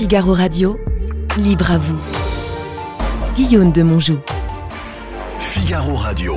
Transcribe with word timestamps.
Figaro 0.00 0.32
Radio, 0.32 0.78
libre 1.36 1.72
à 1.72 1.76
vous. 1.76 1.98
Guillaume 3.34 3.70
de 3.70 3.82
Monjou. 3.82 4.16
Figaro 5.38 5.94
Radio. 5.94 6.36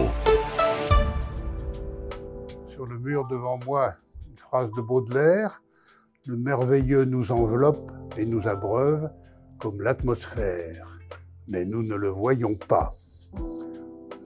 Sur 2.67 2.85
le 2.85 2.99
mur 2.99 3.25
devant 3.25 3.57
moi, 3.65 3.93
une 4.27 4.35
phrase 4.35 4.69
de 4.75 4.81
Baudelaire 4.81 5.63
Le 6.27 6.35
merveilleux 6.35 7.05
nous 7.05 7.31
enveloppe 7.31 7.89
et 8.17 8.25
nous 8.25 8.45
abreuve 8.49 9.09
comme 9.59 9.81
l'atmosphère, 9.81 10.99
mais 11.47 11.63
nous 11.63 11.83
ne 11.83 11.95
le 11.95 12.09
voyons 12.09 12.55
pas. 12.55 12.91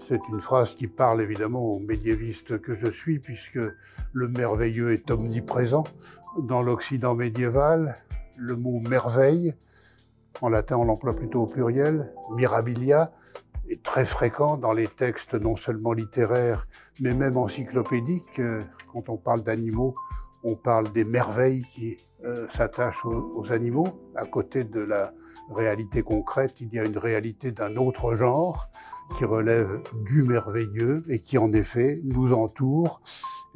C'est 0.07 0.21
une 0.33 0.41
phrase 0.41 0.73
qui 0.73 0.87
parle 0.87 1.21
évidemment 1.21 1.61
aux 1.61 1.79
médiévistes 1.79 2.59
que 2.59 2.75
je 2.75 2.89
suis, 2.89 3.19
puisque 3.19 3.59
le 4.13 4.27
merveilleux 4.29 4.93
est 4.93 5.11
omniprésent 5.11 5.83
dans 6.39 6.63
l'Occident 6.63 7.13
médiéval. 7.13 7.97
Le 8.37 8.55
mot 8.55 8.79
merveille, 8.79 9.55
en 10.41 10.49
latin 10.49 10.77
on 10.77 10.85
l'emploie 10.85 11.15
plutôt 11.15 11.41
au 11.41 11.47
pluriel, 11.47 12.13
mirabilia, 12.35 13.11
est 13.69 13.83
très 13.83 14.05
fréquent 14.05 14.57
dans 14.57 14.73
les 14.73 14.87
textes 14.87 15.33
non 15.33 15.55
seulement 15.55 15.93
littéraires, 15.93 16.67
mais 16.99 17.13
même 17.13 17.35
encyclopédiques. 17.35 18.41
Quand 18.93 19.09
on 19.09 19.17
parle 19.17 19.41
d'animaux, 19.41 19.95
on 20.43 20.55
parle 20.55 20.91
des 20.91 21.03
merveilles 21.03 21.65
qui 21.73 21.97
euh, 22.23 22.47
s'attachent 22.55 23.05
aux, 23.05 23.51
animaux. 23.51 23.87
À 24.15 24.25
côté 24.25 24.63
de 24.63 24.79
la 24.79 25.13
réalité 25.53 26.03
concrète, 26.03 26.61
il 26.61 26.73
y 26.73 26.79
a 26.79 26.85
une 26.85 26.97
réalité 26.97 27.51
d'un 27.51 27.75
autre 27.75 28.15
genre 28.15 28.69
qui 29.17 29.25
relève 29.25 29.81
du 30.05 30.23
merveilleux 30.23 30.97
et 31.09 31.19
qui 31.19 31.37
en 31.37 31.51
effet 31.53 32.01
nous 32.03 32.33
entoure 32.33 33.01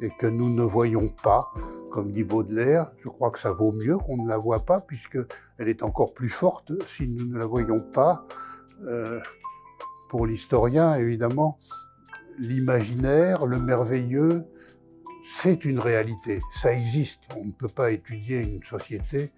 et 0.00 0.10
que 0.18 0.26
nous 0.26 0.50
ne 0.50 0.62
voyons 0.62 1.08
pas. 1.08 1.52
Comme 1.92 2.10
dit 2.10 2.24
Baudelaire, 2.24 2.90
je 3.04 3.08
crois 3.10 3.30
que 3.30 3.38
ça 3.38 3.52
vaut 3.52 3.70
mieux 3.70 3.98
qu'on 3.98 4.16
ne 4.16 4.26
la 4.26 4.38
voit 4.38 4.64
pas 4.64 4.80
puisque 4.80 5.18
elle 5.58 5.68
est 5.68 5.82
encore 5.82 6.14
plus 6.14 6.30
forte 6.30 6.72
si 6.88 7.06
nous 7.06 7.26
ne 7.26 7.38
la 7.38 7.44
voyons 7.44 7.80
pas. 7.80 8.26
Euh, 8.86 9.20
pour 10.08 10.26
l'historien, 10.26 10.94
évidemment, 10.94 11.58
l'imaginaire, 12.38 13.44
le 13.44 13.58
merveilleux, 13.58 14.46
c'est 15.38 15.66
une 15.66 15.78
réalité, 15.78 16.40
ça 16.62 16.72
existe. 16.72 17.20
On 17.36 17.44
ne 17.44 17.52
peut 17.52 17.68
pas 17.68 17.90
étudier 17.90 18.40
une 18.40 18.62
société 18.64 19.30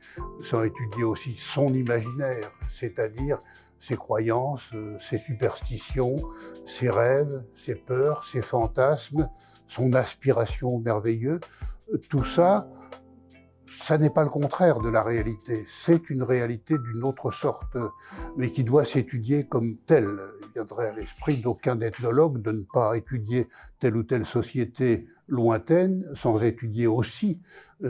sans 0.45 0.63
étudier 0.63 1.03
aussi 1.03 1.35
son 1.35 1.75
imaginaire, 1.75 2.53
c'est-à-dire 2.71 3.39
ses 3.81 3.97
croyances, 3.97 4.73
ses 5.01 5.19
superstitions, 5.19 6.17
ses 6.67 6.89
rêves, 6.89 7.43
ses 7.57 7.75
peurs, 7.75 8.25
ses 8.25 8.43
fantasmes, 8.43 9.29
son 9.67 9.93
aspiration 9.93 10.69
au 10.69 10.79
merveilleux. 10.79 11.41
Tout 12.09 12.25
ça, 12.25 12.69
ça 13.83 13.99
n'est 13.99 14.11
pas 14.11 14.25
le 14.25 14.31
contraire 14.31 14.81
de 14.81 14.89
la 14.89 15.03
réalité. 15.03 15.67
C'est 15.85 16.09
une 16.11 16.23
réalité 16.23 16.77
d'une 16.79 17.05
autre 17.05 17.31
sorte, 17.31 17.77
mais 18.37 18.51
qui 18.51 18.65
doit 18.65 18.85
s'étudier 18.85 19.47
comme 19.47 19.77
telle. 19.87 20.19
Il 20.43 20.53
viendrait 20.55 20.89
à 20.89 20.93
l'esprit 20.93 21.37
d'aucun 21.37 21.81
ethnologue 21.81 22.41
de 22.41 22.53
ne 22.53 22.63
pas 22.73 22.97
étudier 22.97 23.49
telle 23.81 23.97
ou 23.97 24.03
telle 24.03 24.25
société 24.25 25.07
lointaine 25.29 26.05
sans 26.15 26.41
étudier 26.43 26.87
aussi 26.87 27.41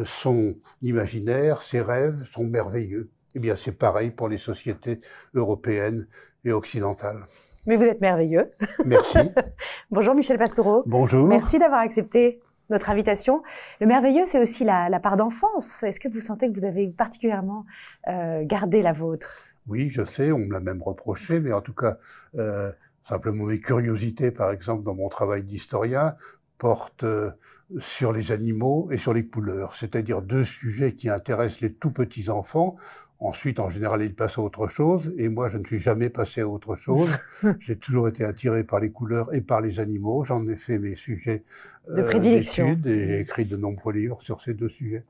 son 0.04 0.56
imaginaire, 0.82 1.62
ses 1.62 1.80
rêves, 1.80 2.26
son 2.32 2.44
merveilleux. 2.44 3.10
Eh 3.34 3.40
bien, 3.40 3.56
c'est 3.56 3.78
pareil 3.78 4.10
pour 4.10 4.28
les 4.28 4.38
sociétés 4.38 5.00
européennes 5.34 6.06
et 6.44 6.52
occidentales. 6.52 7.24
Mais 7.66 7.76
vous 7.76 7.84
êtes 7.84 8.00
merveilleux. 8.00 8.52
Merci. 8.84 9.18
Bonjour 9.90 10.14
Michel 10.14 10.38
Pastoureau. 10.38 10.82
Bonjour. 10.86 11.26
Merci 11.26 11.58
d'avoir 11.58 11.80
accepté 11.80 12.40
notre 12.70 12.90
invitation. 12.90 13.42
Le 13.80 13.86
merveilleux, 13.86 14.24
c'est 14.26 14.40
aussi 14.40 14.64
la, 14.64 15.00
part 15.00 15.16
d'enfance. 15.16 15.82
Est-ce 15.82 16.00
que 16.00 16.08
vous 16.08 16.20
sentez 16.20 16.50
que 16.50 16.58
vous 16.58 16.64
avez 16.64 16.88
particulièrement 16.88 17.66
euh, 18.08 18.42
gardé 18.44 18.82
la 18.82 18.92
vôtre? 18.92 19.36
Oui, 19.66 19.88
je 19.90 20.04
sais, 20.04 20.32
on 20.32 20.38
me 20.38 20.52
l'a 20.52 20.60
même 20.60 20.82
reproché, 20.82 21.40
mais 21.40 21.52
en 21.52 21.62
tout 21.62 21.72
cas, 21.72 21.96
euh, 22.36 22.70
simplement 23.08 23.44
mes 23.44 23.60
curiosités, 23.60 24.30
par 24.30 24.50
exemple, 24.50 24.84
dans 24.84 24.94
mon 24.94 25.08
travail 25.08 25.42
d'historien, 25.42 26.16
portent 26.58 27.04
euh, 27.04 27.30
sur 27.78 28.12
les 28.12 28.30
animaux 28.30 28.88
et 28.90 28.98
sur 28.98 29.14
les 29.14 29.26
couleurs, 29.26 29.74
c'est-à-dire 29.74 30.22
deux 30.22 30.44
sujets 30.44 30.94
qui 30.94 31.08
intéressent 31.08 31.60
les 31.60 31.72
tout 31.72 31.90
petits 31.90 32.28
enfants. 32.28 32.76
Ensuite, 33.24 33.58
en 33.58 33.70
général, 33.70 34.02
ils 34.02 34.14
passent 34.14 34.36
à 34.36 34.42
autre 34.42 34.68
chose, 34.68 35.14
et 35.16 35.30
moi, 35.30 35.48
je 35.48 35.56
ne 35.56 35.64
suis 35.64 35.78
jamais 35.78 36.10
passé 36.10 36.42
à 36.42 36.48
autre 36.48 36.74
chose. 36.74 37.08
J'ai 37.60 37.76
toujours 37.76 38.06
été 38.06 38.22
attiré 38.22 38.64
par 38.64 38.80
les 38.80 38.90
couleurs 38.90 39.34
et 39.34 39.40
par 39.40 39.62
les 39.62 39.80
animaux. 39.80 40.26
J'en 40.26 40.46
ai 40.46 40.56
fait 40.56 40.78
mes 40.78 40.94
sujets 40.94 41.42
de 41.88 42.02
prédilection 42.02 42.78
et 42.84 43.06
j'ai 43.06 43.20
écrit 43.20 43.46
de 43.46 43.56
nombreux 43.56 43.94
livres 43.94 44.20
sur 44.20 44.42
ces 44.42 44.52
deux 44.52 44.68
sujets. 44.68 45.04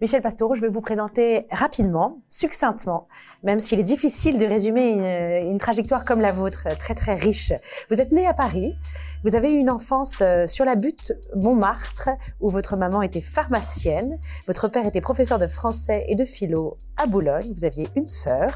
Michel 0.00 0.22
Pastoureau, 0.22 0.54
je 0.54 0.60
vais 0.60 0.68
vous 0.68 0.80
présenter 0.80 1.48
rapidement, 1.50 2.20
succinctement, 2.28 3.08
même 3.42 3.58
s'il 3.58 3.80
est 3.80 3.84
difficile 3.84 4.38
de 4.38 4.46
résumer 4.46 4.90
une, 4.90 5.50
une, 5.50 5.58
trajectoire 5.58 6.04
comme 6.04 6.20
la 6.20 6.30
vôtre, 6.30 6.68
très 6.78 6.94
très 6.94 7.16
riche. 7.16 7.52
Vous 7.90 8.00
êtes 8.00 8.12
né 8.12 8.24
à 8.24 8.32
Paris, 8.32 8.76
vous 9.24 9.34
avez 9.34 9.52
eu 9.52 9.56
une 9.56 9.70
enfance 9.70 10.22
sur 10.46 10.64
la 10.64 10.76
butte 10.76 11.12
Montmartre, 11.34 12.10
où 12.40 12.48
votre 12.48 12.76
maman 12.76 13.02
était 13.02 13.20
pharmacienne, 13.20 14.20
votre 14.46 14.68
père 14.68 14.86
était 14.86 15.00
professeur 15.00 15.38
de 15.38 15.48
français 15.48 16.04
et 16.06 16.14
de 16.14 16.24
philo 16.24 16.76
à 16.96 17.06
Boulogne, 17.06 17.52
vous 17.56 17.64
aviez 17.64 17.88
une 17.96 18.04
sœur. 18.04 18.54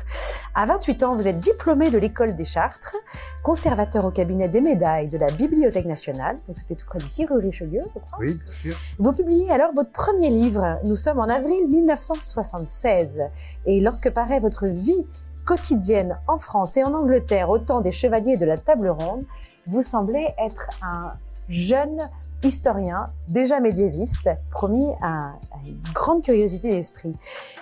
À 0.55 0.67
28 0.67 1.03
ans, 1.03 1.17
vous 1.17 1.27
êtes 1.27 1.41
diplômé 1.41 1.91
de 1.91 1.99
l'école 1.99 2.35
des 2.37 2.45
Chartres, 2.45 2.97
conservateur 3.43 4.05
au 4.05 4.11
cabinet 4.11 4.49
des 4.49 4.61
médailles 4.61 5.09
de 5.09 5.19
la 5.19 5.31
Bibliothèque 5.33 5.87
nationale, 5.87 6.37
donc 6.47 6.57
c'était 6.57 6.77
tout 6.77 6.87
près 6.87 6.99
d'ici, 7.01 7.27
rue 7.27 7.39
Richelieu, 7.39 7.83
je 7.95 8.01
crois. 8.01 8.19
Oui, 8.21 8.35
bien 8.35 8.53
sûr. 8.63 8.77
Vous 8.99 9.13
publiez 9.13 9.51
alors 9.51 9.73
votre 9.75 9.91
premier 9.91 10.29
livre, 10.29 10.79
nous 10.85 10.97
sommes 10.97 11.19
en 11.19 11.29
avril 11.33 11.67
1976, 11.69 13.23
et 13.67 13.81
lorsque 13.81 14.11
paraît 14.11 14.39
votre 14.39 14.67
vie 14.67 15.07
quotidienne 15.45 16.19
en 16.29 16.39
France 16.39 16.77
et 16.77 16.85
en 16.85 16.95
Angleterre 16.95 17.49
au 17.51 17.59
temps 17.59 17.81
des 17.81 17.91
chevaliers 17.91 18.37
de 18.37 18.45
la 18.45 18.59
table 18.59 18.89
ronde, 18.89 19.25
vous 19.67 19.83
semblez 19.83 20.29
être 20.39 20.69
un 20.83 21.15
jeune 21.49 21.99
historien, 22.45 23.07
déjà 23.29 23.61
médiéviste, 23.61 24.29
promis 24.51 24.91
à, 25.01 25.35
une 25.67 25.81
grande 25.95 26.23
curiosité 26.23 26.71
d'esprit. 26.71 27.15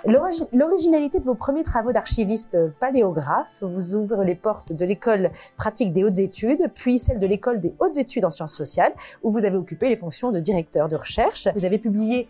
L'originalité 0.06 1.18
de 1.20 1.24
vos 1.24 1.34
premiers 1.34 1.64
travaux 1.64 1.92
d'archiviste 1.92 2.56
paléographe 2.80 3.62
vous 3.62 3.94
ouvre 3.94 4.24
les 4.24 4.34
portes 4.34 4.72
de 4.72 4.84
l'école 4.86 5.30
pratique 5.56 5.92
des 5.92 6.02
hautes 6.02 6.18
études, 6.18 6.70
puis 6.74 6.98
celle 6.98 7.18
de 7.18 7.26
l'école 7.26 7.60
des 7.60 7.74
hautes 7.78 7.98
études 7.98 8.24
en 8.24 8.30
sciences 8.30 8.54
sociales, 8.54 8.94
où 9.22 9.30
vous 9.30 9.44
avez 9.44 9.56
occupé 9.56 9.88
les 9.88 9.96
fonctions 9.96 10.32
de 10.32 10.40
directeur 10.40 10.88
de 10.88 10.96
recherche. 10.96 11.46
Vous 11.54 11.66
avez 11.66 11.78
publié 11.78 12.28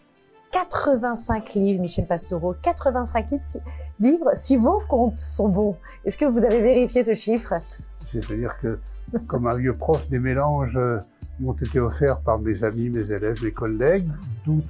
85 0.52 1.54
livres, 1.54 1.80
Michel 1.80 2.06
Pastoureau, 2.06 2.54
85 2.62 3.26
livres, 4.00 4.30
si 4.34 4.56
vos 4.56 4.80
comptes 4.88 5.18
sont 5.18 5.48
bons. 5.48 5.76
Est-ce 6.04 6.18
que 6.18 6.24
vous 6.24 6.44
avez 6.44 6.60
vérifié 6.60 7.02
ce 7.02 7.14
chiffre? 7.14 7.54
C'est-à-dire 8.10 8.56
que, 8.58 8.78
comme 9.26 9.46
un 9.46 9.54
vieux 9.54 9.72
prof, 9.72 10.08
des 10.08 10.18
mélanges 10.18 10.78
m'ont 11.38 11.52
été 11.52 11.78
offerts 11.78 12.20
par 12.20 12.38
mes 12.38 12.64
amis, 12.64 12.90
mes 12.90 13.10
élèves, 13.10 13.42
mes 13.42 13.52
collègues, 13.52 14.10
d'où 14.44 14.62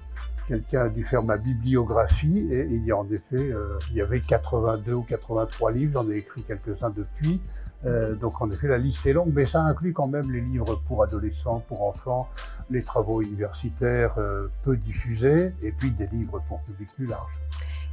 quelqu'un 0.50 0.86
a 0.86 0.88
dû 0.88 1.04
faire 1.04 1.22
ma 1.22 1.36
bibliographie 1.36 2.48
et 2.50 2.66
il 2.68 2.84
y 2.84 2.90
a 2.90 2.96
en 2.96 3.08
effet, 3.08 3.36
euh, 3.36 3.78
il 3.90 3.98
y 3.98 4.00
avait 4.00 4.20
82 4.20 4.94
ou 4.94 5.02
83 5.02 5.70
livres, 5.70 5.92
j'en 5.94 6.10
ai 6.10 6.16
écrit 6.16 6.42
quelques-uns 6.42 6.90
depuis, 6.90 7.40
euh, 7.86 8.16
donc 8.16 8.42
en 8.42 8.50
effet 8.50 8.66
la 8.66 8.78
liste 8.78 9.06
est 9.06 9.12
longue, 9.12 9.30
mais 9.32 9.46
ça 9.46 9.62
inclut 9.62 9.92
quand 9.92 10.08
même 10.08 10.28
les 10.32 10.40
livres 10.40 10.74
pour 10.88 11.04
adolescents, 11.04 11.62
pour 11.68 11.86
enfants, 11.86 12.28
les 12.68 12.82
travaux 12.82 13.22
universitaires 13.22 14.16
euh, 14.18 14.48
peu 14.64 14.76
diffusés 14.76 15.54
et 15.62 15.70
puis 15.70 15.92
des 15.92 16.08
livres 16.08 16.42
pour 16.48 16.60
public 16.62 16.88
plus 16.96 17.06
large. 17.06 17.38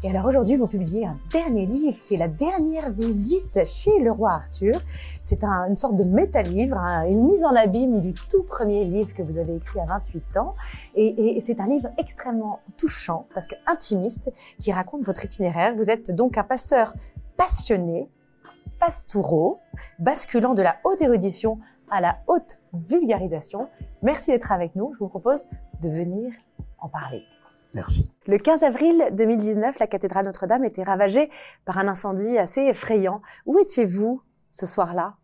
Et 0.04 0.12
alors 0.12 0.26
aujourd'hui, 0.26 0.58
vous 0.58 0.68
publiez 0.68 1.08
un 1.08 1.18
dernier 1.32 1.66
livre 1.66 1.98
qui 2.06 2.14
est 2.14 2.18
la 2.18 2.28
dernière 2.28 2.92
visite 2.92 3.66
chez 3.66 3.98
le 4.00 4.12
roi 4.12 4.32
Arthur. 4.32 4.76
C'est 5.22 5.44
un, 5.44 5.68
une 5.70 5.76
sorte 5.76 5.96
de 5.96 6.04
méta-livre, 6.04 6.78
hein, 6.78 7.08
une 7.10 7.26
mise 7.26 7.44
en 7.44 7.56
abîme 7.56 8.00
du 8.00 8.14
tout 8.14 8.44
premier 8.44 8.86
livre 8.86 9.12
que 9.16 9.24
vous 9.24 9.40
avez 9.40 9.56
écrit 9.56 9.80
à 9.80 9.86
28 9.86 10.38
ans. 10.38 10.54
Et 10.94 11.42
c'est 11.44 11.60
un 11.60 11.68
livre 11.68 11.90
extrêmement 11.98 12.47
touchant 12.78 13.28
parce 13.34 13.48
que 13.48 13.56
intimiste 13.66 14.32
qui 14.60 14.72
raconte 14.72 15.06
votre 15.06 15.24
itinéraire. 15.24 15.74
Vous 15.76 15.90
êtes 15.90 16.16
donc 16.16 16.38
un 16.38 16.44
passeur 16.44 16.94
passionné, 17.38 18.10
pastoureau, 18.80 19.60
basculant 20.00 20.54
de 20.54 20.62
la 20.62 20.78
haute 20.84 21.02
érudition 21.02 21.60
à 21.90 22.02
la 22.02 22.20
haute 22.28 22.60
vulgarisation. 22.74 23.70
Merci 24.02 24.32
d'être 24.32 24.52
avec 24.52 24.76
nous. 24.76 24.94
Je 24.94 25.00
vous 25.00 25.10
propose 25.10 25.48
de 25.82 25.90
venir 25.90 26.34
en 26.80 26.90
parler. 26.90 27.24
Merci. 27.74 28.12
Le 28.28 28.38
15 28.38 28.64
avril 28.64 29.10
2019, 29.12 29.80
la 29.80 29.88
cathédrale 29.88 30.26
Notre-Dame 30.26 30.66
était 30.66 30.84
ravagée 30.84 31.30
par 31.66 31.78
un 31.78 31.88
incendie 31.88 32.38
assez 32.38 32.62
effrayant. 32.62 33.22
Où 33.46 33.60
étiez-vous 33.60 34.22
ce 34.52 34.66
soir-là? 34.66 35.16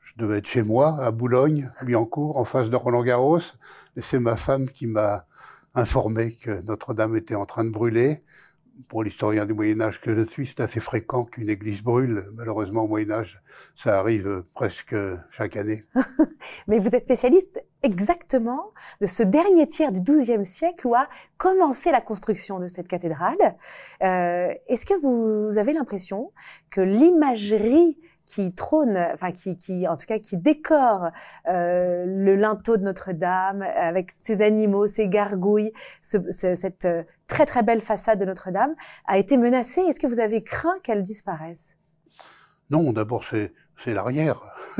Je 0.00 0.12
devais 0.16 0.38
être 0.38 0.46
chez 0.46 0.62
moi, 0.62 0.96
à 1.00 1.10
Boulogne, 1.10 1.70
Biancourt, 1.82 2.38
en 2.38 2.44
face 2.44 2.70
de 2.70 2.76
Roland-Garros. 2.76 3.40
Et 3.96 4.02
c'est 4.02 4.18
ma 4.18 4.36
femme 4.36 4.68
qui 4.68 4.86
m'a 4.86 5.26
informé 5.74 6.32
que 6.36 6.62
Notre-Dame 6.62 7.16
était 7.16 7.34
en 7.34 7.46
train 7.46 7.64
de 7.64 7.70
brûler. 7.70 8.22
pour 8.88 9.04
l'historien 9.04 9.46
du 9.46 9.54
Moyen 9.54 9.80
Âge 9.80 10.00
que 10.00 10.14
je 10.14 10.22
suis, 10.22 10.46
c'est 10.48 10.60
assez 10.60 10.80
fréquent 10.80 11.24
qu'une 11.24 11.48
église 11.48 11.82
brûle. 11.82 12.26
Malheureusement, 12.34 12.82
au 12.84 12.88
Moyen 12.88 13.10
Âge, 13.12 13.40
ça 13.76 13.98
arrive 14.00 14.42
presque 14.54 14.96
chaque 15.30 15.56
année. 15.56 15.84
Mais 16.66 16.80
vous 16.80 16.88
êtes 16.88 17.04
spécialiste 17.04 17.62
exactement 17.82 18.72
de 19.00 19.06
ce 19.06 19.22
dernier 19.22 19.68
tiers 19.68 19.92
du 19.92 20.00
XIIe 20.00 20.44
siècle 20.44 20.86
où 20.88 20.94
a 20.94 21.08
commencé 21.36 21.92
la 21.92 22.00
construction 22.00 22.58
de 22.58 22.66
cette 22.66 22.88
cathédrale. 22.88 23.56
Euh, 24.02 24.52
Est-ce 24.66 24.86
que 24.86 24.94
vous 25.00 25.56
avez 25.56 25.72
l'impression 25.72 26.32
que 26.70 26.80
l'imagerie 26.80 27.98
qui 28.26 28.52
trône, 28.52 28.96
enfin 29.12 29.32
qui, 29.32 29.56
qui, 29.56 29.86
en 29.86 29.96
tout 29.96 30.06
cas 30.06 30.18
qui 30.18 30.36
décore 30.36 31.10
euh, 31.48 32.04
le 32.06 32.36
linteau 32.36 32.76
de 32.76 32.82
Notre-Dame 32.82 33.62
avec 33.62 34.12
ses 34.22 34.42
animaux, 34.42 34.86
ses 34.86 35.08
gargouilles, 35.08 35.72
ce, 36.02 36.18
ce, 36.30 36.54
cette 36.54 36.84
euh, 36.84 37.02
très 37.26 37.46
très 37.46 37.62
belle 37.62 37.80
façade 37.80 38.18
de 38.18 38.24
Notre-Dame 38.24 38.74
a 39.06 39.18
été 39.18 39.36
menacée. 39.36 39.82
Est-ce 39.82 40.00
que 40.00 40.06
vous 40.06 40.20
avez 40.20 40.42
craint 40.42 40.78
qu'elle 40.82 41.02
disparaisse? 41.02 41.76
Non, 42.70 42.92
d'abord 42.92 43.24
c'est 43.24 43.52
c'est 43.76 43.92
l'arrière, 43.92 44.40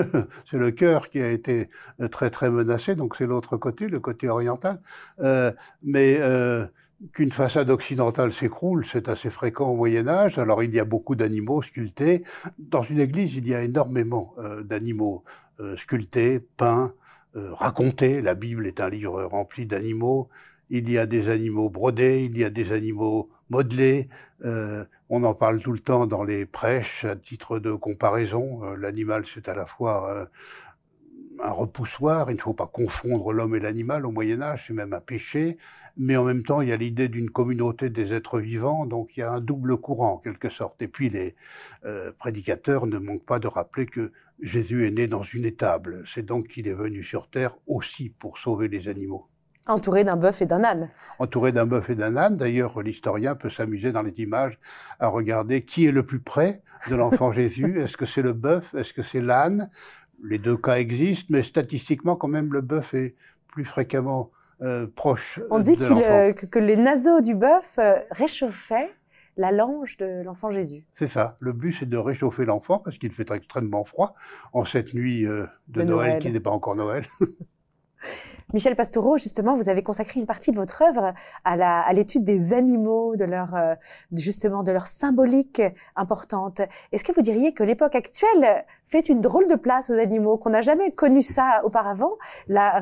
c'est 0.50 0.56
le 0.56 0.70
cœur 0.70 1.08
qui 1.08 1.20
a 1.20 1.30
été 1.30 1.68
très 2.10 2.30
très 2.30 2.48
menacé, 2.48 2.94
donc 2.94 3.16
c'est 3.16 3.26
l'autre 3.26 3.56
côté, 3.56 3.88
le 3.88 4.00
côté 4.00 4.28
oriental. 4.28 4.80
Euh, 5.20 5.52
mais 5.82 6.18
euh, 6.20 6.66
qu'une 7.12 7.32
façade 7.32 7.70
occidentale 7.70 8.32
s'écroule, 8.32 8.84
c'est 8.84 9.08
assez 9.08 9.30
fréquent 9.30 9.68
au 9.68 9.76
Moyen 9.76 10.08
Âge. 10.08 10.38
Alors 10.38 10.62
il 10.62 10.74
y 10.74 10.80
a 10.80 10.84
beaucoup 10.84 11.14
d'animaux 11.14 11.62
sculptés. 11.62 12.22
Dans 12.58 12.82
une 12.82 13.00
église, 13.00 13.36
il 13.36 13.48
y 13.48 13.54
a 13.54 13.62
énormément 13.62 14.34
euh, 14.38 14.62
d'animaux 14.62 15.24
euh, 15.60 15.76
sculptés, 15.76 16.40
peints, 16.40 16.92
euh, 17.36 17.52
racontés. 17.52 18.22
La 18.22 18.34
Bible 18.34 18.66
est 18.66 18.80
un 18.80 18.88
livre 18.88 19.24
rempli 19.24 19.66
d'animaux. 19.66 20.28
Il 20.70 20.90
y 20.90 20.98
a 20.98 21.06
des 21.06 21.28
animaux 21.28 21.68
brodés, 21.68 22.24
il 22.24 22.38
y 22.38 22.44
a 22.44 22.50
des 22.50 22.72
animaux 22.72 23.28
modelés. 23.50 24.08
On 25.10 25.22
en 25.22 25.34
parle 25.34 25.60
tout 25.60 25.72
le 25.72 25.78
temps 25.78 26.06
dans 26.06 26.24
les 26.24 26.46
prêches 26.46 27.04
à 27.04 27.16
titre 27.16 27.58
de 27.58 27.72
comparaison. 27.72 28.62
L'animal, 28.74 29.24
c'est 29.32 29.48
à 29.48 29.54
la 29.54 29.66
fois 29.66 30.28
un 31.42 31.50
repoussoir, 31.50 32.30
il 32.30 32.36
ne 32.36 32.40
faut 32.40 32.54
pas 32.54 32.66
confondre 32.66 33.32
l'homme 33.32 33.54
et 33.54 33.60
l'animal 33.60 34.06
au 34.06 34.10
Moyen 34.10 34.40
Âge, 34.40 34.64
c'est 34.66 34.72
même 34.72 34.92
un 34.92 35.00
péché, 35.00 35.58
mais 35.96 36.16
en 36.16 36.24
même 36.24 36.42
temps 36.42 36.60
il 36.60 36.68
y 36.68 36.72
a 36.72 36.76
l'idée 36.76 37.08
d'une 37.08 37.30
communauté 37.30 37.90
des 37.90 38.12
êtres 38.12 38.40
vivants, 38.40 38.86
donc 38.86 39.16
il 39.16 39.20
y 39.20 39.22
a 39.22 39.32
un 39.32 39.40
double 39.40 39.76
courant 39.76 40.12
en 40.12 40.18
quelque 40.18 40.50
sorte. 40.50 40.80
Et 40.82 40.88
puis 40.88 41.10
les 41.10 41.34
euh, 41.84 42.12
prédicateurs 42.18 42.86
ne 42.86 42.98
manquent 42.98 43.26
pas 43.26 43.38
de 43.38 43.48
rappeler 43.48 43.86
que 43.86 44.12
Jésus 44.40 44.86
est 44.86 44.90
né 44.90 45.06
dans 45.06 45.22
une 45.22 45.44
étable, 45.44 46.04
c'est 46.06 46.24
donc 46.24 46.48
qu'il 46.48 46.68
est 46.68 46.74
venu 46.74 47.02
sur 47.02 47.28
terre 47.28 47.56
aussi 47.66 48.10
pour 48.10 48.38
sauver 48.38 48.68
les 48.68 48.88
animaux. 48.88 49.28
Entouré 49.66 50.04
d'un 50.04 50.16
bœuf 50.16 50.42
et 50.42 50.46
d'un 50.46 50.62
âne. 50.62 50.90
Entouré 51.18 51.50
d'un 51.50 51.64
bœuf 51.64 51.88
et 51.88 51.94
d'un 51.94 52.18
âne. 52.18 52.36
D'ailleurs, 52.36 52.82
l'historien 52.82 53.34
peut 53.34 53.48
s'amuser 53.48 53.92
dans 53.92 54.02
les 54.02 54.12
images 54.18 54.58
à 55.00 55.08
regarder 55.08 55.64
qui 55.64 55.86
est 55.86 55.90
le 55.90 56.04
plus 56.04 56.20
près 56.20 56.62
de 56.90 56.94
l'enfant 56.94 57.32
Jésus. 57.32 57.80
Est-ce 57.80 57.96
que 57.96 58.04
c'est 58.04 58.20
le 58.20 58.34
bœuf? 58.34 58.74
Est-ce 58.74 58.92
que 58.92 59.02
c'est 59.02 59.22
l'âne? 59.22 59.70
Les 60.24 60.38
deux 60.38 60.56
cas 60.56 60.76
existent, 60.76 61.28
mais 61.30 61.42
statistiquement, 61.42 62.16
quand 62.16 62.28
même, 62.28 62.52
le 62.52 62.60
bœuf 62.60 62.94
est 62.94 63.14
plus 63.48 63.64
fréquemment 63.64 64.30
euh, 64.62 64.86
proche. 64.94 65.40
On 65.50 65.58
dit 65.58 65.76
de 65.76 65.84
euh, 65.84 66.32
que, 66.32 66.46
que 66.46 66.58
les 66.58 66.76
naseaux 66.76 67.20
du 67.20 67.34
bœuf 67.34 67.78
euh, 67.78 67.96
réchauffaient 68.10 68.90
la 69.36 69.52
lange 69.52 69.96
de 69.96 70.22
l'enfant 70.24 70.50
Jésus. 70.50 70.86
C'est 70.94 71.08
ça. 71.08 71.36
Le 71.40 71.52
but, 71.52 71.72
c'est 71.72 71.88
de 71.88 71.96
réchauffer 71.96 72.44
l'enfant 72.44 72.78
parce 72.78 72.98
qu'il 72.98 73.12
fait 73.12 73.30
extrêmement 73.30 73.84
froid 73.84 74.14
en 74.52 74.64
cette 74.64 74.94
nuit 74.94 75.26
euh, 75.26 75.46
de, 75.68 75.80
De 75.80 75.86
Noël, 75.86 76.08
Noël. 76.08 76.22
qui 76.22 76.30
n'est 76.30 76.40
pas 76.40 76.50
encore 76.50 76.76
Noël. 76.76 77.04
Michel 78.52 78.76
Pastoureau, 78.76 79.18
justement, 79.18 79.54
vous 79.56 79.68
avez 79.68 79.82
consacré 79.82 80.20
une 80.20 80.26
partie 80.26 80.52
de 80.52 80.56
votre 80.56 80.82
œuvre 80.82 81.12
à, 81.44 81.56
la, 81.56 81.80
à 81.80 81.92
l'étude 81.92 82.22
des 82.22 82.52
animaux, 82.52 83.16
de 83.16 83.24
leur, 83.24 83.54
euh, 83.54 83.74
justement, 84.12 84.62
de 84.62 84.70
leur 84.70 84.86
symbolique 84.86 85.60
importante. 85.96 86.60
Est-ce 86.92 87.02
que 87.02 87.12
vous 87.12 87.22
diriez 87.22 87.52
que 87.52 87.64
l'époque 87.64 87.96
actuelle 87.96 88.64
fait 88.84 89.08
une 89.08 89.20
drôle 89.20 89.48
de 89.48 89.56
place 89.56 89.90
aux 89.90 89.98
animaux, 89.98 90.36
qu'on 90.36 90.50
n'a 90.50 90.62
jamais 90.62 90.92
connu 90.92 91.20
ça 91.20 91.62
auparavant, 91.64 92.12
la 92.46 92.78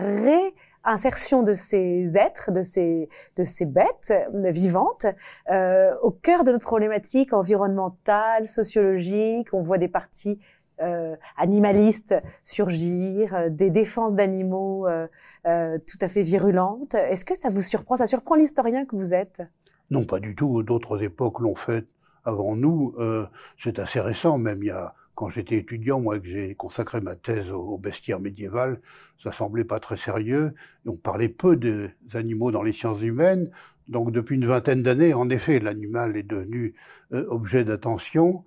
réinsertion 0.84 1.42
de 1.42 1.54
ces 1.54 2.18
êtres, 2.18 2.52
de 2.52 2.60
ces, 2.60 3.08
de 3.36 3.44
ces 3.44 3.64
bêtes 3.64 4.12
euh, 4.12 4.50
vivantes, 4.50 5.06
euh, 5.50 5.94
au 6.02 6.10
cœur 6.10 6.44
de 6.44 6.52
notre 6.52 6.66
problématique 6.66 7.32
environnementale, 7.32 8.46
sociologique. 8.46 9.54
On 9.54 9.62
voit 9.62 9.78
des 9.78 9.88
parties 9.88 10.38
euh, 10.80 11.16
animalistes 11.36 12.14
surgir, 12.44 13.34
euh, 13.34 13.48
des 13.48 13.70
défenses 13.70 14.16
d'animaux 14.16 14.86
euh, 14.86 15.06
euh, 15.46 15.78
tout 15.86 15.98
à 16.00 16.08
fait 16.08 16.22
virulentes. 16.22 16.94
Est-ce 16.94 17.24
que 17.24 17.36
ça 17.36 17.48
vous 17.48 17.62
surprend 17.62 17.96
Ça 17.96 18.06
surprend 18.06 18.34
l'historien 18.34 18.84
que 18.84 18.96
vous 18.96 19.14
êtes? 19.14 19.42
Non, 19.90 20.04
pas 20.04 20.20
du 20.20 20.34
tout. 20.34 20.62
D'autres 20.62 21.02
époques 21.02 21.40
l'ont 21.40 21.54
fait 21.54 21.86
avant 22.24 22.56
nous. 22.56 22.94
C'est 23.62 23.78
assez 23.78 24.00
récent, 24.00 24.38
même 24.38 24.62
il 24.62 24.68
y 24.68 24.70
a 24.70 24.94
quand 25.14 25.28
j'étais 25.28 25.56
étudiant, 25.56 26.00
moi, 26.00 26.18
que 26.18 26.26
j'ai 26.26 26.54
consacré 26.54 27.00
ma 27.02 27.14
thèse 27.14 27.50
au, 27.50 27.76
bestiaire 27.76 28.18
médiéval, 28.18 28.80
ça 29.22 29.32
semblait 29.32 29.64
pas 29.64 29.80
très 29.80 29.98
sérieux. 29.98 30.54
On 30.86 30.96
parlait 30.96 31.28
peu 31.28 31.56
des 31.56 31.90
animaux 32.14 32.50
dans 32.50 32.62
les 32.62 32.72
sciences 32.72 33.02
humaines. 33.02 33.50
Donc, 33.88 34.12
depuis 34.12 34.36
une 34.36 34.46
vingtaine 34.46 34.82
d'années, 34.82 35.12
en 35.12 35.28
effet, 35.28 35.58
l'animal 35.58 36.16
est 36.16 36.22
devenu 36.22 36.74
objet 37.10 37.64
d'attention, 37.64 38.44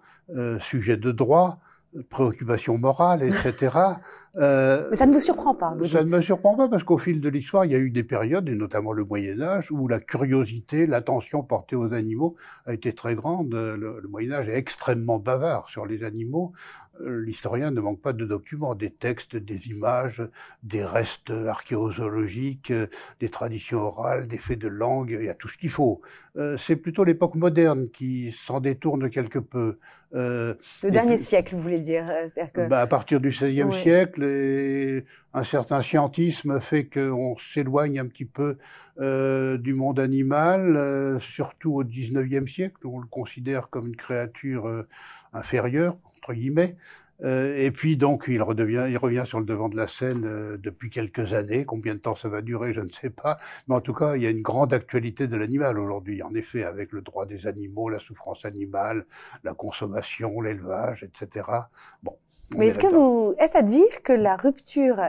sujet 0.60 0.98
de 0.98 1.12
droit, 1.12 1.60
euh, 1.96 2.04
préoccupation 2.10 2.78
morale, 2.78 3.24
etc. 3.24 3.78
Euh, 4.38 4.90
Mais 4.92 4.98
ça 4.98 5.06
ne 5.06 5.14
vous 5.14 5.20
surprend 5.22 5.56
pas, 5.56 5.74
vous 5.78 5.88
ça 5.88 6.04
dites. 6.04 6.12
ne 6.12 6.18
me 6.18 6.22
surprend 6.22 6.58
pas 6.58 6.68
parce 6.68 6.84
qu'au 6.84 6.98
fil 6.98 7.22
de 7.22 7.30
l'histoire, 7.30 7.64
il 7.64 7.72
y 7.72 7.76
a 7.76 7.80
eu 7.80 7.90
des 7.90 8.04
périodes, 8.04 8.50
et 8.50 8.54
notamment 8.54 8.92
le 8.92 9.06
Moyen 9.06 9.40
Âge, 9.40 9.72
où 9.72 9.88
la 9.88 10.02
curiosité, 10.02 10.88
l'attention 10.88 11.42
portée 11.42 11.78
aux 11.78 11.94
animaux 11.94 12.36
a 12.66 12.74
été 12.74 12.92
très 12.92 13.16
grande. 13.16 13.54
Le, 13.54 13.78
le 14.02 14.08
Moyen 14.10 14.34
Âge 14.34 14.50
est 14.50 14.58
extrêmement 14.58 15.20
bavard 15.20 15.70
sur 15.70 15.86
les 15.86 16.04
animaux. 16.04 16.52
Euh, 17.00 17.22
L'historien 17.24 17.72
ne 17.72 17.80
manque 17.80 18.02
pas 18.02 18.12
de 18.12 18.26
documents, 18.26 18.76
des 18.76 18.90
textes, 18.92 19.38
des 19.38 19.70
images, 19.70 20.22
des 20.64 20.84
restes 20.84 21.32
archéologiques, 21.32 22.72
euh, 22.72 22.88
des 23.20 23.30
traditions 23.30 23.80
orales, 23.80 24.28
des 24.28 24.38
faits 24.38 24.60
de 24.60 24.68
langue, 24.68 25.16
il 25.18 25.26
y 25.26 25.30
a 25.30 25.34
tout 25.34 25.48
ce 25.48 25.58
qu'il 25.58 25.70
faut. 25.70 26.02
Euh, 26.38 26.58
C'est 26.58 26.76
plutôt 26.76 27.04
l'époque 27.04 27.36
moderne 27.36 27.90
qui 27.90 28.32
s'en 28.32 28.60
détourne 28.60 29.10
quelque 29.10 29.40
peu. 29.40 29.78
Euh, 30.16 30.54
Le 30.84 30.92
dernier 30.92 31.16
puis- 31.16 31.24
siècle, 31.24 31.56
vous 31.56 31.62
voulez 31.62 31.80
dire. 31.80 32.06
euh, 32.10 32.26
C'est-à-dire 32.28 32.54
que 32.54 32.68
bah, 32.68 32.80
à 32.80 32.88
partir 32.88 33.20
du 33.20 33.30
XVIe 33.30 33.72
siècle, 33.74 34.24
et 34.24 35.04
un 35.34 35.44
certain 35.44 35.82
scientisme 35.82 36.62
fait 36.62 36.86
qu'on 36.86 37.36
s'éloigne 37.38 38.00
un 38.00 38.06
petit 38.08 38.26
peu 38.26 38.58
euh, 39.00 39.58
du 39.58 39.74
monde 39.74 40.00
animal, 40.00 41.18
surtout 41.20 41.74
au 41.80 41.84
XIXe 41.84 42.50
siècle, 42.52 42.76
où 42.88 42.98
on 42.98 43.00
le 43.02 43.08
considère 43.08 43.70
comme 43.70 43.88
une 43.88 43.96
créature 43.98 44.86
inférieure, 45.34 45.98
entre 46.18 46.34
guillemets. 46.34 46.76
Euh, 47.24 47.56
et 47.58 47.72
puis 47.72 47.96
donc, 47.96 48.26
il, 48.28 48.42
redevient, 48.42 48.86
il 48.90 48.98
revient 48.98 49.24
sur 49.26 49.40
le 49.40 49.46
devant 49.46 49.70
de 49.70 49.78
la 49.78 49.88
scène 49.88 50.26
euh, 50.26 50.58
depuis 50.58 50.90
quelques 50.90 51.34
années. 51.34 51.64
Combien 51.66 51.94
de 51.96 52.00
temps 52.00 52.16
ça 52.16 52.28
va 52.28 52.42
durer, 52.42 52.74
je 52.74 52.82
ne 52.82 52.90
sais 52.90 53.10
pas. 53.10 53.38
Mais 53.68 53.76
en 53.76 53.82
tout 53.82 53.94
cas, 53.94 54.16
il 54.16 54.24
y 54.24 54.28
a 54.28 54.30
une 54.30 54.42
grande 54.42 54.74
actualité 54.74 55.28
de 55.28 55.38
l'animal 55.38 55.80
aujourd'hui. 55.80 56.22
En 56.24 56.34
effet, 56.36 56.64
avec 56.64 56.92
le 56.92 57.02
droit 57.02 57.26
des 57.26 57.48
animaux, 57.48 57.90
la 57.90 58.00
souffrance 58.00 58.44
animale, 58.46 59.06
la 59.44 59.54
consommation, 59.54 60.42
l'élevage, 60.42 61.04
etc. 61.04 61.68
Bon. 62.04 62.18
on 62.54 62.58
Mais 62.60 62.66
est 62.66 62.70
est-ce 62.70 62.80
que 62.80 62.88
vous, 62.88 63.34
est-ce 63.40 63.58
à 63.58 63.62
dire 63.62 64.04
que 64.04 64.14
la 64.14 64.36
rupture, 64.36 65.02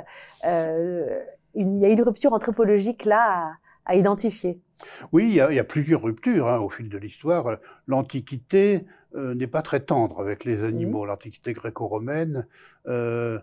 euh, 0.45 1.21
une- 1.55 1.77
il 1.77 1.83
y 1.83 1.87
a 1.87 1.89
une 1.91 2.03
rupture 2.03 2.33
anthropologique 2.33 3.05
là 3.05 3.57
à, 3.87 3.93
à 3.93 3.97
identifier? 3.97 4.61
Oui, 5.13 5.25
il 5.29 5.35
y 5.35 5.41
a, 5.41 5.51
il 5.51 5.57
y 5.57 5.59
a 5.59 5.65
plusieurs 5.65 6.03
ruptures 6.03 6.47
hein, 6.49 6.59
au 6.59 6.69
fil 6.71 6.89
de 6.89 6.99
l'histoire. 6.99 7.59
L'Antiquité 7.87 8.85
euh, 9.17 9.35
n'est 9.35 9.47
pas 9.47 9.63
très 9.63 9.81
tendre 9.81 10.21
avec 10.21 10.45
les 10.45 10.63
animaux. 10.63 11.05
L'Antiquité 11.07 11.53
gréco-romaine, 11.53 12.47
euh, 12.87 13.39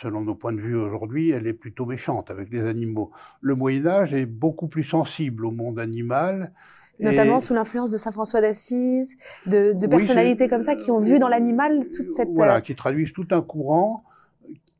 selon 0.00 0.22
nos 0.22 0.34
points 0.34 0.52
de 0.52 0.60
vue 0.60 0.76
aujourd'hui, 0.76 1.30
elle 1.30 1.46
est 1.46 1.52
plutôt 1.52 1.86
méchante 1.86 2.30
avec 2.30 2.50
les 2.50 2.66
animaux. 2.66 3.10
Le 3.40 3.54
Moyen 3.54 3.86
Âge 3.86 4.14
est 4.14 4.26
beaucoup 4.26 4.68
plus 4.68 4.84
sensible 4.84 5.44
au 5.46 5.50
monde 5.50 5.78
animal. 5.78 6.52
Notamment 7.00 7.38
et- 7.38 7.40
sous 7.40 7.54
l'influence 7.54 7.90
de 7.92 7.96
saint 7.96 8.10
François 8.10 8.40
d'Assise, 8.40 9.16
de, 9.46 9.72
de 9.72 9.84
Oui, 9.84 9.88
personnalités 9.88 10.48
comme 10.48 10.62
ça 10.62 10.74
qui 10.74 10.90
ont 10.90 10.98
vu 10.98 11.18
dans 11.20 11.28
l'animal 11.28 11.90
toute 11.94 12.08
cette. 12.08 12.30
Voilà, 12.34 12.56
euh, 12.56 12.60
qui 12.60 12.74
traduisent 12.74 13.12
tout 13.12 13.28
un 13.30 13.40
courant 13.42 14.02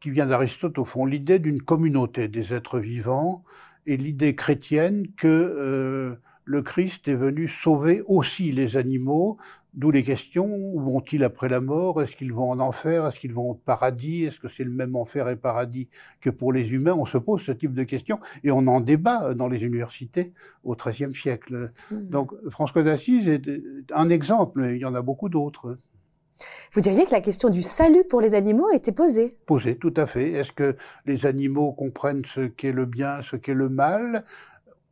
qui 0.01 0.11
vient 0.11 0.27
d'Aristote, 0.27 0.79
au 0.79 0.85
fond, 0.85 1.05
l'idée 1.07 1.39
d'une 1.39 1.61
communauté 1.63 2.29
des 2.29 2.55
êtres 2.55 2.79
vivants 2.79 3.45
et 3.87 3.97
l'idée 3.97 4.35
chrétienne 4.35 5.07
que 5.17 6.17
le 6.49 6.63
Christ 6.63 7.07
est 7.09 7.15
venu 7.15 7.47
sauver 7.47 8.03
aussi 8.07 8.53
les 8.53 8.79
animaux, 8.79 9.37
d'où 9.75 9.91
les 9.91 10.03
questions, 10.03 10.49
où 10.51 10.81
vont-ils 10.81 11.23
après 11.23 11.51
la 11.51 11.61
mort? 11.61 12.03
Est-ce 12.03 12.17
qu'ils 12.17 12.33
vont 12.33 12.51
en 12.51 12.59
enfer? 12.59 13.07
Est-ce 13.07 13.21
qu'ils 13.21 13.35
vont 13.35 13.51
au 13.51 13.55
paradis? 13.55 14.25
Est-ce 14.25 14.41
que 14.41 14.49
c'est 14.49 14.65
le 14.65 14.71
même 14.71 14.97
enfer 14.97 15.29
et 15.29 15.37
paradis 15.37 15.89
que 16.23 16.31
pour 16.31 16.55
les 16.55 16.73
humains? 16.73 16.95
On 16.99 17.05
se 17.05 17.19
pose 17.19 17.43
ce 17.43 17.53
type 17.53 17.75
de 17.75 17.85
questions 17.85 18.19
et 18.45 18.51
on 18.51 18.67
en 18.67 18.81
débat 18.81 19.35
dans 19.35 19.49
les 19.49 19.63
universités 19.63 20.33
au 20.65 20.75
XIIIe 20.75 21.15
siècle. 21.15 21.71
hmm. 21.91 22.09
Donc 22.09 22.33
François 22.49 22.83
d'Assise 22.83 23.29
est 23.29 23.43
un 23.93 24.09
exemple, 24.09 24.63
mais 24.63 24.77
il 24.77 24.81
y 24.81 24.87
en 24.87 24.95
a 24.95 25.03
beaucoup 25.03 25.29
d'autres. 25.29 25.77
Vous 26.73 26.81
diriez 26.81 27.05
que 27.05 27.13
la 27.13 27.21
question 27.21 27.49
du 27.49 27.63
salut 27.63 28.05
pour 28.05 28.21
les 28.21 28.35
animaux 28.35 28.71
était 28.71 28.93
posée. 28.93 29.37
Posé, 29.47 29.77
tout 29.77 29.95
à 29.97 30.07
fait. 30.07 30.33
Est-ce 30.33 30.53
que 30.53 30.77
les 31.05 31.27
animaux 31.27 31.73
comprennent 31.73 32.25
ce 32.25 32.47
qu'est 32.47 32.73
le 32.73 32.87
bien, 32.87 33.23
ce 33.23 33.37
qu'est 33.37 33.55
le 33.55 33.69
mal? 33.69 34.25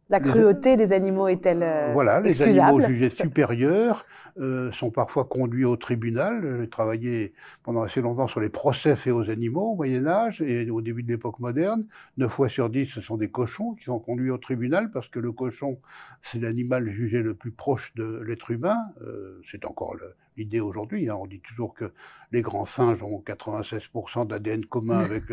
La 0.09 0.21
cruauté 0.21 0.77
des 0.77 0.93
animaux 0.93 1.27
est-elle 1.27 1.65
euh, 1.65 1.91
Voilà, 1.93 2.21
les 2.21 2.31
excusable 2.31 2.69
animaux 2.69 2.87
jugés 2.87 3.11
supérieurs 3.11 4.07
euh, 4.39 4.71
sont 4.71 4.93
parfois 4.93 5.25
conduits 5.25 5.65
au 5.65 5.77
tribunal. 5.77 6.59
J'ai 6.61 6.69
travaillé 6.69 7.33
pendant 7.65 7.83
assez 7.83 8.01
longtemps 8.01 8.29
sur 8.29 8.39
les 8.39 8.49
procès 8.49 8.95
faits 8.95 9.13
aux 9.13 9.31
animaux 9.31 9.73
au 9.73 9.75
Moyen 9.75 10.07
Âge 10.07 10.43
et 10.43 10.71
au 10.71 10.81
début 10.81 11.03
de 11.03 11.09
l'époque 11.09 11.41
moderne. 11.41 11.83
Neuf 12.19 12.33
fois 12.33 12.49
sur 12.49 12.71
dix, 12.71 12.87
ce 12.87 13.01
sont 13.01 13.17
des 13.17 13.31
cochons 13.31 13.75
qui 13.75 13.85
sont 13.85 13.99
conduits 13.99 14.31
au 14.31 14.39
tribunal 14.39 14.93
parce 14.93 15.09
que 15.09 15.19
le 15.19 15.33
cochon, 15.33 15.81
c'est 16.23 16.39
l'animal 16.39 16.89
jugé 16.89 17.23
le 17.23 17.35
plus 17.35 17.51
proche 17.51 17.93
de 17.95 18.23
l'être 18.25 18.53
humain. 18.53 18.79
Euh, 19.03 19.41
c'est 19.51 19.65
encore 19.65 19.97
l'idée 20.37 20.61
aujourd'hui. 20.61 21.09
hein. 21.09 21.17
On 21.19 21.27
dit 21.27 21.41
toujours 21.41 21.75
que 21.75 21.93
les 22.31 22.43
grands 22.43 22.67
singes 22.67 23.03
ont 23.03 23.23
96% 23.27 24.27
d'ADN 24.27 24.67
commun 24.67 24.99
avec, 24.99 25.25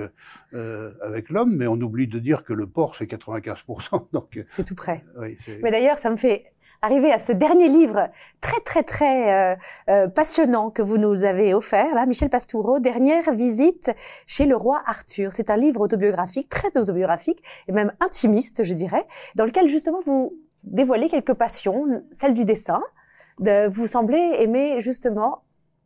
euh, 0.53 0.91
avec 1.01 1.29
l'homme, 1.29 1.55
mais 1.55 1.67
on 1.67 1.75
oublie 1.75 2.07
de 2.07 2.19
dire 2.19 2.43
que 2.43 2.53
le 2.53 2.65
porc, 2.67 2.95
c'est 2.97 3.05
95%. 3.05 4.07
Donc, 4.13 4.39
C'est 4.63 4.69
tout 4.69 4.75
près. 4.75 5.03
oui, 5.17 5.37
Mais 5.61 5.71
d'ailleurs, 5.71 5.97
ça 5.97 6.09
me 6.09 6.15
fait 6.15 6.53
arriver 6.81 7.11
à 7.11 7.17
ce 7.17 7.31
dernier 7.31 7.69
livre 7.69 8.09
très 8.41 8.59
très 8.59 8.83
très 8.83 9.33
euh, 9.33 9.55
euh, 9.89 10.07
passionnant 10.07 10.69
que 10.69 10.81
vous 10.81 10.97
nous 10.97 11.23
avez 11.23 11.53
offert, 11.53 11.93
là, 11.95 12.05
Michel 12.05 12.29
Pastoureau, 12.29 12.79
Dernière 12.79 13.31
visite 13.31 13.91
chez 14.27 14.45
le 14.45 14.55
roi 14.55 14.83
Arthur. 14.85 15.31
C'est 15.31 15.49
un 15.49 15.57
livre 15.57 15.81
autobiographique, 15.81 16.49
très 16.49 16.77
autobiographique 16.77 17.41
et 17.67 17.71
même 17.71 17.93
intimiste, 17.99 18.63
je 18.63 18.73
dirais, 18.73 19.05
dans 19.35 19.45
lequel 19.45 19.67
justement 19.67 19.99
vous 20.05 20.33
dévoilez 20.63 21.09
quelques 21.09 21.33
passions, 21.33 22.03
celle 22.11 22.33
du 22.33 22.45
dessin. 22.45 22.81
De, 23.39 23.67
vous 23.67 23.87
semblez 23.87 24.35
aimer 24.39 24.79
justement 24.79 25.42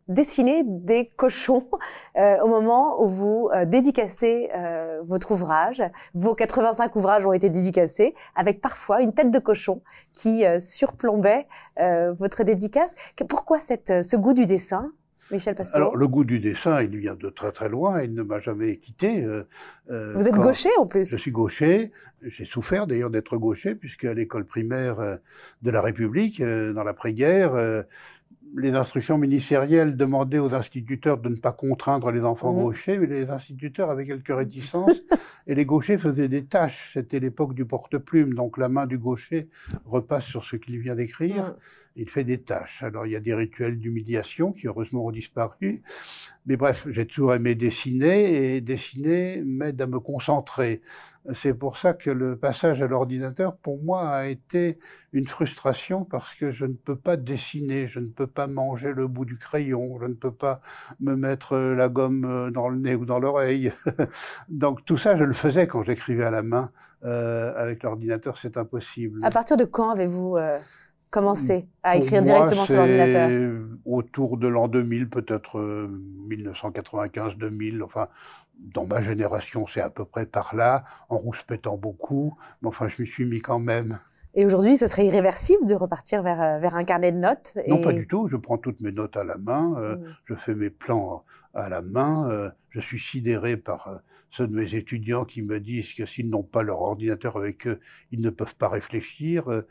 dessiner 0.08 0.64
des 0.66 1.06
cochons 1.16 1.68
euh, 2.18 2.38
au 2.42 2.48
moment 2.48 3.02
où 3.04 3.08
vous 3.08 3.50
euh, 3.54 3.66
dédicacez 3.66 4.50
euh, 4.56 5.02
votre 5.06 5.32
ouvrage. 5.32 5.84
Vos 6.14 6.34
85 6.36 6.96
ouvrages 6.96 7.26
ont 7.26 7.34
été 7.34 7.50
dédicacés 7.50 8.16
avec 8.36 8.62
parfois 8.62 9.02
une 9.02 9.14
tête 9.14 9.32
de 9.32 9.40
cochon 9.40 9.82
qui 10.14 10.46
euh, 10.46 10.60
surplombait 10.60 11.48
euh, 11.80 12.14
votre 12.14 12.44
dédicace. 12.44 12.96
Que- 13.16 13.24
pourquoi 13.24 13.60
cette, 13.60 13.90
euh, 13.90 14.02
ce 14.04 14.16
goût 14.16 14.34
du 14.34 14.46
dessin, 14.46 14.92
Michel 15.30 15.56
Pastore 15.56 15.76
Alors, 15.76 15.98
le 15.98 16.08
goût 16.08 16.24
du 16.24 16.40
dessin, 16.40 16.82
il 16.82 16.96
vient 16.98 17.16
de 17.16 17.30
très 17.30 17.52
très 17.52 17.68
loin, 17.68 18.02
il 18.02 18.14
ne 18.14 18.24
m'a 18.24 18.40
jamais 18.40 18.78
quitté. 18.78 19.22
euh, 19.26 19.44
Vous 20.16 20.26
êtes 20.26 20.36
gaucher 20.36 20.70
en 20.78 20.86
plus. 20.88 21.10
Je 21.10 21.18
suis 21.18 21.32
gaucher, 21.32 21.92
j'ai 22.22 22.46
souffert 22.46 22.88
d'ailleurs 22.88 23.10
d'être 23.10 23.36
gaucher, 23.36 23.76
puisque 23.76 24.06
à 24.06 24.14
l'école 24.14 24.46
primaire 24.46 25.18
de 25.64 25.70
la 25.72 25.82
République, 25.82 26.42
dans 26.42 26.84
l'après-guerre, 26.86 27.56
euh, 27.56 27.84
les 28.56 28.74
instructions 28.76 29.18
ministérielles 29.18 29.96
demandaient 29.98 30.40
aux 30.40 30.54
instituteurs 30.54 31.18
de 31.18 31.30
ne 31.30 31.36
pas 31.36 31.52
contraindre 31.52 32.12
les 32.12 32.22
enfants 32.24 32.54
Mhm. 32.54 32.64
gauchers, 32.64 32.98
mais 32.98 33.08
les 33.08 33.30
instituteurs 33.30 33.90
avaient 33.90 34.06
quelques 34.06 34.36
réticences, 34.36 35.02
et 35.48 35.56
les 35.56 35.66
gauchers 35.66 35.98
faisaient 35.98 36.28
des 36.28 36.46
tâches. 36.46 36.92
C'était 36.94 37.20
l'époque 37.20 37.54
du 37.54 37.66
porte-plume, 37.66 38.34
donc 38.34 38.58
la 38.58 38.70
main 38.70 38.86
du 38.86 38.98
gaucher 38.98 39.50
repasse 39.86 40.26
sur 40.26 40.44
ce 40.46 40.56
qu'il 40.56 40.80
vient 40.80 40.96
d'écrire 40.96 41.36
Mm. 41.50 41.56
Il 41.98 42.10
fait 42.10 42.24
des 42.24 42.38
tâches. 42.38 42.84
Alors 42.84 43.06
il 43.06 43.12
y 43.12 43.16
a 43.16 43.20
des 43.20 43.34
rituels 43.34 43.78
d'humiliation 43.78 44.54
qui 44.54 44.68
heureusement 44.68 45.06
ont 45.06 45.12
disparu. 45.12 45.82
Mais 46.46 46.56
bref, 46.56 46.88
j'ai 46.90 47.06
toujours 47.06 47.34
aimé 47.34 47.56
dessiner 47.56 48.56
et 48.56 48.62
dessiner 48.62 49.42
m'aide 49.44 49.82
à 49.82 49.88
me 49.88 50.00
concentrer. 50.00 50.82
C'est 51.34 51.54
pour 51.54 51.76
ça 51.76 51.94
que 51.94 52.10
le 52.10 52.38
passage 52.38 52.82
à 52.82 52.88
l'ordinateur, 52.88 53.58
pour 53.58 53.84
moi, 53.84 54.08
a 54.08 54.28
été 54.28 54.80
une 55.12 55.28
frustration 55.28 56.06
parce 56.06 56.34
que 56.36 56.52
je 56.52 56.66
ne 56.66 56.74
peux 56.74 56.96
pas 56.96 57.18
dessiner, 57.18 57.90
je 57.90 58.00
ne 58.00 58.08
peux 58.08 58.28
pas 58.28 58.48
manger 58.48 58.94
le 58.94 59.08
bout 59.08 59.26
du 59.26 59.38
crayon, 59.38 59.98
je 60.00 60.06
ne 60.06 60.14
peux 60.14 60.32
pas 60.32 60.62
me 61.02 61.16
mettre 61.16 61.58
la 61.58 61.90
gomme 61.90 62.50
dans 62.52 62.70
le 62.70 62.78
nez 62.78 62.96
ou 62.96 63.04
dans 63.04 63.20
l'oreille. 63.20 63.74
Donc 64.48 64.86
tout 64.86 64.98
ça, 64.98 65.18
je 65.18 65.26
le 65.26 65.34
faisais 65.34 65.68
quand 65.68 65.84
j'écrivais 65.84 66.24
à 66.24 66.32
la 66.32 66.44
main. 66.44 66.72
Euh, 67.04 67.54
avec 67.56 67.84
l'ordinateur, 67.84 68.38
c'est 68.40 68.58
impossible. 68.58 69.20
À 69.24 69.30
partir 69.30 69.56
de 69.56 69.66
quand 69.66 69.92
avez-vous 69.92 70.38
euh, 70.38 70.58
commencé 71.10 71.68
à 71.84 71.94
Pour 71.94 72.04
écrire 72.04 72.22
moi, 72.22 72.32
directement 72.34 72.66
sur 72.66 72.76
l'ordinateur 72.78 73.30
Autour 73.86 74.38
de 74.38 74.48
l'an 74.48 74.68
2000, 74.68 75.10
peut-être 75.10 75.58
euh, 75.60 75.88
1995-2000. 76.30 77.84
Enfin, 77.84 78.08
dans 78.60 78.86
ma 78.86 79.02
génération, 79.02 79.66
c'est 79.68 79.82
à 79.82 79.90
peu 79.90 80.06
près 80.06 80.26
par 80.26 80.56
là, 80.56 80.84
en 81.10 81.18
rouspétant 81.18 81.78
beaucoup. 81.78 82.36
Mais 82.62 82.70
enfin, 82.70 82.88
je 82.88 83.02
m'y 83.02 83.08
suis 83.08 83.26
mis 83.26 83.40
quand 83.42 83.60
même. 83.60 84.00
Et 84.34 84.46
aujourd'hui, 84.46 84.78
ce 84.78 84.88
serait 84.88 85.06
irréversible 85.08 85.66
de 85.66 85.74
repartir 85.74 86.22
vers, 86.22 86.42
euh, 86.42 86.60
vers 86.60 86.76
un 86.76 86.84
carnet 86.84 87.12
de 87.12 87.18
notes 87.18 87.54
Non, 87.68 87.82
pas 87.82 87.94
du 87.94 88.06
tout. 88.08 88.28
Je 88.28 88.36
prends 88.38 88.58
toutes 88.58 88.82
mes 88.82 88.92
notes 88.92 89.18
à 89.18 89.24
la 89.24 89.38
main. 89.38 89.74
euh, 89.78 89.96
Mm. 89.96 90.04
je 90.26 90.34
fais 90.36 90.54
mes 90.56 90.70
plans 90.70 91.24
à 91.54 91.70
la 91.70 91.82
main. 91.82 92.30
euh, 92.30 92.50
je 92.70 92.80
suis 92.80 93.00
sidéré 93.00 93.58
par 93.58 93.88
euh, 93.88 93.96
ceux 94.32 94.48
de 94.48 94.56
mes 94.56 94.76
étudiants 94.76 95.26
qui 95.26 95.42
me 95.42 95.60
disent 95.60 95.94
que 95.94 96.06
s'ils 96.06 96.30
n'ont 96.30 96.44
pas 96.44 96.64
leur 96.64 96.82
ordinateur 96.82 97.38
avec 97.38 97.68
eux, 97.68 97.80
ils 98.12 98.22
ne 98.22 98.30
peuvent 98.30 98.56
pas 98.56 98.70
réfléchir. 98.70 99.50
Euh, 99.50 99.68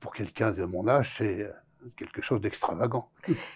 Pour 0.00 0.12
quelqu'un 0.12 0.52
de 0.52 0.64
mon 0.64 0.86
âge, 0.88 1.16
c'est 1.18 1.40
euh, 1.40 1.50
quelque 1.96 2.22
chose 2.22 2.40
d'extravagant. 2.40 3.10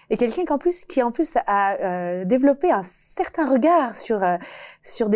Et 0.09 0.17
quelqu'un 0.17 0.45
qui 0.45 0.53
en 0.53 0.57
plus, 0.57 0.85
qui 0.85 1.01
en 1.01 1.11
plus 1.11 1.37
a 1.47 1.75
euh, 1.75 2.25
développé 2.25 2.71
un 2.71 2.83
certain 2.83 3.49
regard 3.49 3.95
sur 3.95 4.21
sur 4.83 5.09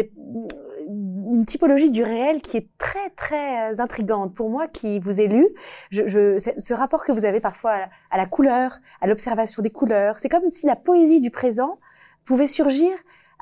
une 0.87 1.45
typologie 1.45 1.91
du 1.91 2.03
réel 2.03 2.41
qui 2.41 2.57
est 2.57 2.67
très 2.77 3.09
très 3.11 3.79
intrigante 3.79 4.33
pour 4.33 4.49
moi, 4.49 4.67
qui 4.67 4.99
vous 4.99 5.21
ai 5.21 5.27
lu. 5.27 5.47
Ce 5.91 6.73
rapport 6.73 7.03
que 7.03 7.11
vous 7.11 7.25
avez 7.25 7.39
parfois 7.39 7.87
à 8.09 8.17
la 8.17 8.25
couleur, 8.25 8.79
à 8.99 9.07
l'observation 9.07 9.61
des 9.61 9.69
couleurs, 9.71 10.19
c'est 10.19 10.29
comme 10.29 10.49
si 10.49 10.65
la 10.65 10.75
poésie 10.75 11.21
du 11.21 11.29
présent 11.29 11.79
pouvait 12.25 12.47
surgir 12.47 12.91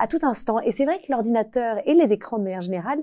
à 0.02 0.08
tout 0.08 0.20
instant. 0.24 0.60
Et 0.62 0.72
c'est 0.72 0.86
vrai 0.86 1.00
que 1.00 1.12
l'ordinateur 1.12 1.78
et 1.88 1.94
les 1.94 2.12
écrans 2.12 2.40
de 2.40 2.44
manière 2.44 2.62
générale 2.62 3.02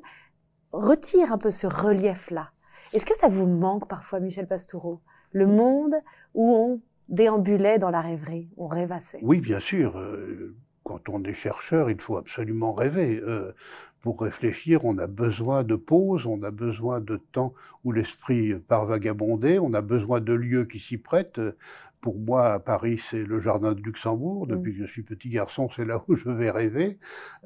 retirent 0.72 1.32
un 1.32 1.38
peu 1.38 1.50
ce 1.50 1.66
relief-là. 1.66 2.50
Est-ce 2.92 3.06
que 3.06 3.16
ça 3.16 3.28
vous 3.28 3.46
manque 3.46 3.86
parfois, 3.88 4.18
Michel 4.18 4.46
Pastoureau, 4.48 5.00
le 5.30 5.46
monde 5.46 5.94
où 6.34 6.52
on 6.54 6.80
déambulait 7.08 7.78
dans 7.78 7.90
la 7.90 8.00
rêverie, 8.00 8.50
on 8.56 8.66
rêvassait? 8.66 9.20
Oui, 9.22 9.40
bien 9.40 9.60
sûr. 9.60 9.96
euh, 9.96 10.56
Quand 10.88 11.10
on 11.10 11.22
est 11.24 11.34
chercheur, 11.34 11.90
il 11.90 12.00
faut 12.00 12.16
absolument 12.16 12.72
rêver. 12.72 13.20
Euh, 13.22 13.52
Pour 14.00 14.22
réfléchir, 14.22 14.86
on 14.86 14.96
a 14.96 15.06
besoin 15.06 15.62
de 15.64 15.76
pause, 15.76 16.24
on 16.24 16.42
a 16.42 16.50
besoin 16.50 17.00
de 17.00 17.18
temps 17.32 17.52
où 17.84 17.92
l'esprit 17.92 18.54
part 18.54 18.86
vagabonder, 18.86 19.58
on 19.58 19.74
a 19.74 19.82
besoin 19.82 20.20
de 20.20 20.32
lieux 20.32 20.64
qui 20.64 20.78
s'y 20.78 20.96
prêtent. 20.96 21.40
Pour 22.00 22.18
moi, 22.18 22.54
à 22.54 22.58
Paris, 22.58 22.98
c'est 23.10 23.22
le 23.22 23.38
jardin 23.38 23.72
de 23.72 23.82
Luxembourg. 23.82 24.46
Mm. 24.46 24.50
Depuis 24.50 24.72
que 24.72 24.86
je 24.86 24.90
suis 24.90 25.02
petit 25.02 25.28
garçon, 25.28 25.68
c'est 25.76 25.84
là 25.84 26.02
où 26.08 26.14
je 26.16 26.30
vais 26.30 26.50
rêver. 26.50 26.98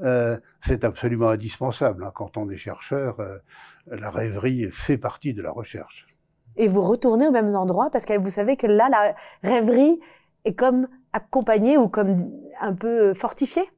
Euh, 0.02 0.38
c'est 0.64 0.84
absolument 0.84 1.30
indispensable. 1.30 2.04
hein. 2.04 2.12
Quand 2.14 2.36
on 2.36 2.48
est 2.48 2.56
chercheur, 2.56 3.18
euh, 3.18 3.38
la 3.86 4.10
rêverie 4.10 4.68
fait 4.70 4.98
partie 4.98 5.34
de 5.34 5.42
la 5.42 5.50
recherche. 5.50 6.06
Et 6.56 6.68
vous 6.68 6.82
retournez 6.82 7.26
aux 7.26 7.32
mêmes 7.32 7.56
endroits 7.56 7.88
parce 7.90 8.04
que 8.04 8.16
vous 8.16 8.30
savez 8.30 8.56
que 8.56 8.68
là, 8.68 8.88
la 8.88 9.14
rêverie 9.42 9.98
est 10.44 10.54
comme 10.54 10.86
accompagnée 11.12 11.76
ou 11.76 11.88
comme 11.88 12.14
un 12.60 12.72
peu 12.74 13.14
fortifiée 13.14 13.68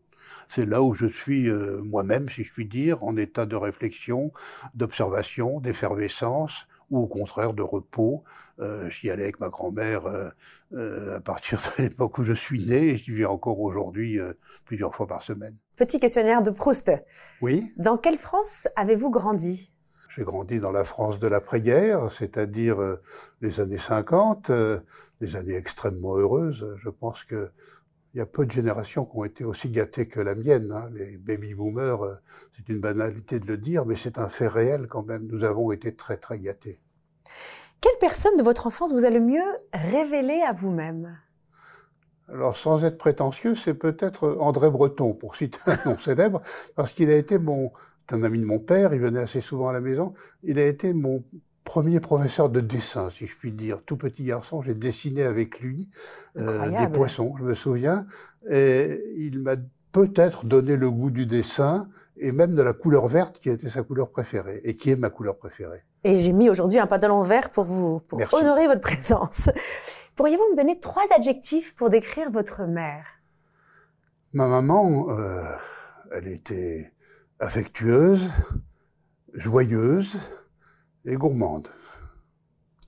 C'est 0.48 0.66
là 0.66 0.82
où 0.82 0.94
je 0.94 1.06
suis 1.06 1.48
euh, 1.48 1.80
moi-même, 1.82 2.28
si 2.28 2.44
je 2.44 2.52
puis 2.52 2.66
dire, 2.66 3.02
en 3.02 3.16
état 3.16 3.46
de 3.46 3.56
réflexion, 3.56 4.32
d'observation, 4.74 5.60
d'effervescence, 5.60 6.66
ou 6.90 6.98
au 6.98 7.06
contraire 7.06 7.52
de 7.52 7.62
repos. 7.62 8.22
Euh, 8.60 8.88
J'y 8.88 9.10
allais 9.10 9.24
avec 9.24 9.40
ma 9.40 9.48
grand-mère 9.48 10.06
euh, 10.06 10.28
euh, 10.74 11.16
à 11.16 11.20
partir 11.20 11.60
de 11.60 11.82
l'époque 11.82 12.18
où 12.18 12.24
je 12.24 12.32
suis 12.32 12.64
né, 12.66 12.90
et 12.90 12.96
j'y 12.96 13.12
vais 13.12 13.24
encore 13.24 13.60
aujourd'hui 13.60 14.18
plusieurs 14.64 14.94
fois 14.94 15.06
par 15.06 15.22
semaine. 15.22 15.56
Petit 15.76 15.98
questionnaire 15.98 16.42
de 16.42 16.50
Proust. 16.50 16.92
Oui, 17.40 17.72
Dans 17.76 17.98
quelle 17.98 18.18
France 18.18 18.68
avez-vous 18.76 19.10
grandi? 19.10 19.72
J'ai 20.14 20.24
grandi 20.24 20.60
dans 20.60 20.70
la 20.70 20.84
France 20.84 21.18
de 21.18 21.26
l'après-guerre, 21.26 22.10
c'est-à-dire 22.10 22.80
euh, 22.80 23.02
les 23.40 23.60
années 23.60 23.78
50, 23.78 24.50
euh, 24.50 24.78
des 25.20 25.34
années 25.34 25.54
extrêmement 25.54 26.16
heureuses. 26.16 26.66
Je 26.82 26.88
pense 26.88 27.24
que 27.24 27.50
il 28.14 28.18
y 28.18 28.20
a 28.20 28.26
peu 28.26 28.46
de 28.46 28.52
générations 28.52 29.04
qui 29.04 29.16
ont 29.16 29.24
été 29.24 29.42
aussi 29.44 29.70
gâtées 29.70 30.06
que 30.06 30.20
la 30.20 30.36
mienne. 30.36 30.70
hein. 30.70 30.88
Les 30.94 31.16
baby-boomers, 31.16 32.04
euh, 32.04 32.14
c'est 32.56 32.68
une 32.68 32.80
banalité 32.80 33.40
de 33.40 33.46
le 33.46 33.56
dire, 33.56 33.86
mais 33.86 33.96
c'est 33.96 34.18
un 34.18 34.28
fait 34.28 34.46
réel 34.46 34.86
quand 34.86 35.02
même. 35.02 35.26
Nous 35.26 35.42
avons 35.42 35.72
été 35.72 35.96
très 35.96 36.16
très 36.16 36.38
gâtés. 36.38 36.78
Quelle 37.80 37.98
personne 37.98 38.36
de 38.36 38.42
votre 38.44 38.68
enfance 38.68 38.92
vous 38.92 39.04
a 39.04 39.10
le 39.10 39.18
mieux 39.18 39.42
révélé 39.72 40.40
à 40.46 40.52
vous-même? 40.52 41.18
Alors, 42.28 42.56
sans 42.56 42.84
être 42.84 42.98
prétentieux, 42.98 43.56
c'est 43.56 43.74
peut-être 43.74 44.38
André 44.40 44.70
Breton, 44.70 45.12
pour 45.12 45.34
citer 45.34 45.58
un 45.66 45.78
nom 45.84 45.98
célèbre, 45.98 46.40
parce 46.76 46.92
qu'il 46.92 47.10
a 47.10 47.16
été 47.16 47.38
mon, 47.38 47.72
un 48.12 48.22
ami 48.22 48.38
de 48.38 48.44
mon 48.44 48.58
père, 48.58 48.92
il 48.94 49.00
venait 49.00 49.20
assez 49.20 49.40
souvent 49.40 49.68
à 49.68 49.72
la 49.72 49.80
maison, 49.80 50.14
il 50.42 50.58
a 50.58 50.66
été 50.66 50.92
mon 50.92 51.24
premier 51.64 51.98
professeur 52.00 52.50
de 52.50 52.60
dessin, 52.60 53.10
si 53.10 53.26
je 53.26 53.36
puis 53.36 53.52
dire. 53.52 53.80
Tout 53.84 53.96
petit 53.96 54.24
garçon, 54.24 54.62
j'ai 54.62 54.74
dessiné 54.74 55.22
avec 55.22 55.60
lui 55.60 55.88
euh, 56.36 56.68
des 56.78 56.88
poissons, 56.88 57.34
je 57.38 57.44
me 57.44 57.54
souviens, 57.54 58.06
et 58.50 59.02
il 59.16 59.40
m'a 59.40 59.56
peut-être 59.92 60.44
donné 60.44 60.76
le 60.76 60.90
goût 60.90 61.10
du 61.10 61.24
dessin, 61.24 61.88
et 62.16 62.32
même 62.32 62.54
de 62.54 62.62
la 62.62 62.72
couleur 62.72 63.08
verte, 63.08 63.38
qui 63.38 63.48
était 63.48 63.70
sa 63.70 63.82
couleur 63.82 64.10
préférée, 64.10 64.60
et 64.64 64.76
qui 64.76 64.90
est 64.90 64.96
ma 64.96 65.10
couleur 65.10 65.36
préférée. 65.36 65.82
Et 66.04 66.16
j'ai 66.16 66.32
mis 66.32 66.50
aujourd'hui 66.50 66.78
un 66.78 66.86
pantalon 66.86 67.22
vert 67.22 67.50
pour 67.50 67.64
vous 67.64 68.00
pour 68.00 68.18
Merci. 68.18 68.34
honorer 68.34 68.66
votre 68.66 68.82
présence. 68.82 69.48
Pourriez-vous 70.16 70.50
me 70.52 70.56
donner 70.56 70.78
trois 70.78 71.04
adjectifs 71.16 71.74
pour 71.74 71.90
décrire 71.90 72.30
votre 72.30 72.64
mère? 72.66 73.06
Ma 74.32 74.46
maman, 74.46 75.06
euh, 75.10 75.42
elle 76.12 76.28
était 76.28 76.92
affectueuse, 77.40 78.28
joyeuse 79.34 80.16
et 81.04 81.14
gourmande. 81.14 81.68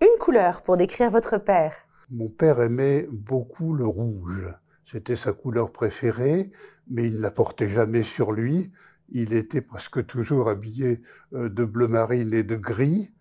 Une 0.01 0.19
couleur 0.21 0.63
pour 0.63 0.77
décrire 0.77 1.11
votre 1.11 1.39
père. 1.39 1.75
Mon 2.11 2.29
père 2.29 2.61
aimait 2.61 3.07
beaucoup 3.11 3.75
le 3.75 3.87
rouge. 3.87 4.47
C'était 4.85 5.17
sa 5.17 5.33
couleur 5.33 5.73
préférée, 5.73 6.51
mais 6.89 7.07
il 7.07 7.17
ne 7.17 7.23
la 7.23 7.31
portait 7.31 7.69
jamais 7.69 8.05
sur 8.05 8.31
lui. 8.31 8.71
Il 9.09 9.33
était 9.33 9.61
presque 9.61 10.07
toujours 10.07 10.49
habillé 10.49 11.01
euh, 11.33 11.49
de 11.49 11.65
bleu 11.65 11.89
marine 11.89 12.33
et 12.33 12.45
de 12.45 12.57
gris. 12.57 13.13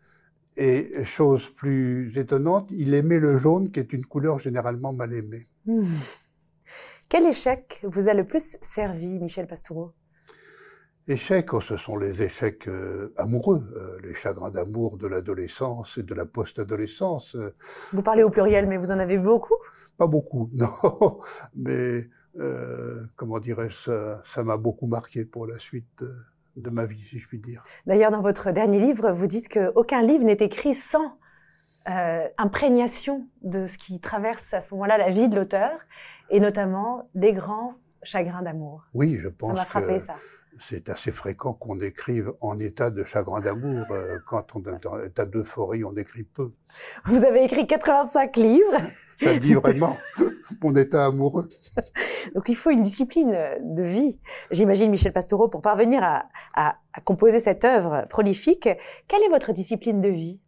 Et 0.58 1.04
chose 1.04 1.50
plus 1.50 2.18
étonnante, 2.18 2.70
il 2.72 2.94
aimait 2.94 3.20
le 3.20 3.38
jaune, 3.38 3.72
qui 3.72 3.80
est 3.80 3.92
une 3.92 4.06
couleur 4.06 4.40
généralement 4.40 4.94
mal 4.94 5.14
aimée. 5.14 5.48
Hmm. 5.66 5.84
Quel 7.10 7.26
échec 7.26 7.82
vous 7.84 8.08
a 8.08 8.14
le 8.14 8.26
plus 8.26 8.58
servi, 8.62 9.20
Michel 9.20 9.48
Pastoureau? 9.48 9.94
Échecs, 11.08 11.54
oh, 11.54 11.62
ce 11.62 11.78
sont 11.78 11.98
les 11.98 12.24
échecs 12.24 12.68
euh, 12.68 13.14
amoureux, 13.18 13.64
euh, 13.76 14.00
les 14.02 14.16
chagrins 14.16 14.50
d'amour 14.50 14.98
de 14.98 15.06
l'adolescence 15.06 16.00
et 16.00 16.04
de 16.04 16.16
la 16.16 16.26
post-adolescence. 16.26 17.38
Vous 17.94 18.02
parlez 18.02 18.24
au 18.24 18.32
pluriel, 18.32 18.66
mais 18.66 18.78
vous 18.78 18.92
en 18.92 18.98
avez 18.98 19.14
eu 19.14 19.20
beaucoup? 19.20 19.54
Pas 20.00 20.08
beaucoup, 20.08 20.50
non. 20.54 21.20
Mais 21.56 22.10
euh, 22.40 23.04
comment 23.18 23.38
dirais-je, 23.38 24.16
ça 24.24 24.44
m'a 24.44 24.58
beaucoup 24.58 24.88
marqué 24.88 25.26
pour 25.26 25.46
la 25.46 25.60
suite 25.60 26.04
de 26.56 26.70
ma 26.72 26.88
vie, 26.88 27.04
si 27.04 27.20
je 27.20 27.28
puis 27.28 27.38
dire. 27.38 27.64
D'ailleurs, 27.86 28.10
dans 28.10 28.24
votre 28.24 28.50
dernier 28.50 28.80
livre, 28.80 29.12
vous 29.12 29.28
dites 29.28 29.48
qu'aucun 29.48 30.02
livre 30.02 30.24
n'est 30.24 30.34
écrit 30.34 30.74
sans 30.74 31.20
imprégnation 31.86 33.28
de 33.44 33.68
ce 33.68 33.78
qui 33.78 34.00
traverse 34.00 34.56
à 34.56 34.60
ce 34.60 34.74
moment-là 34.74 34.98
la 34.98 35.12
vie 35.12 35.30
de 35.30 35.36
l'auteur, 35.36 35.70
et 36.32 36.40
notamment 36.40 37.04
des 37.14 37.32
grands 37.32 37.76
chagrins 38.02 38.42
d'amour. 38.42 38.88
Oui, 38.96 39.20
je 39.22 39.28
pense. 39.28 39.50
Ça 39.50 39.54
m'a 39.54 39.66
frappé, 39.66 40.00
ça 40.00 40.16
c'est 40.60 40.90
assez 40.90 41.12
fréquent 41.12 41.54
qu'on 41.54 41.80
écrive 41.82 42.34
en 42.42 42.60
état 42.60 42.90
de 42.90 43.04
chagrin 43.04 43.40
d'amour. 43.40 43.86
Euh, 43.92 44.18
quand 44.28 44.56
on 44.56 44.64
est 44.64 44.86
en 44.86 45.04
état 45.04 45.26
d'euphorie, 45.26 45.84
on 45.84 45.96
écrit 45.96 46.24
peu. 46.24 46.52
Vous 47.06 47.26
avez 47.26 47.44
écrit 47.44 47.68
85 47.68 48.38
livres. 48.38 48.78
Ça 49.22 49.38
dit 49.38 49.54
vraiment 49.54 49.96
mon 50.62 50.76
état 50.76 51.06
amoureux. 51.06 51.48
Donc 52.36 52.50
il 52.50 52.56
faut 52.56 52.70
une 52.70 52.82
discipline 52.82 53.32
de 53.62 53.84
vie. 53.84 54.20
J'imagine 54.52 54.92
Michel 54.92 55.14
Pastoureau 55.14 55.48
pour 55.48 55.62
parvenir 55.62 56.04
à, 56.04 56.26
à, 56.54 56.78
composer 57.04 57.40
cette 57.40 57.66
œuvre 57.66 58.06
prolifique. 58.10 58.70
Quelle 59.08 59.24
est 59.24 59.30
votre 59.30 59.54
discipline 59.54 60.02
de 60.02 60.10
vie? 60.10 60.42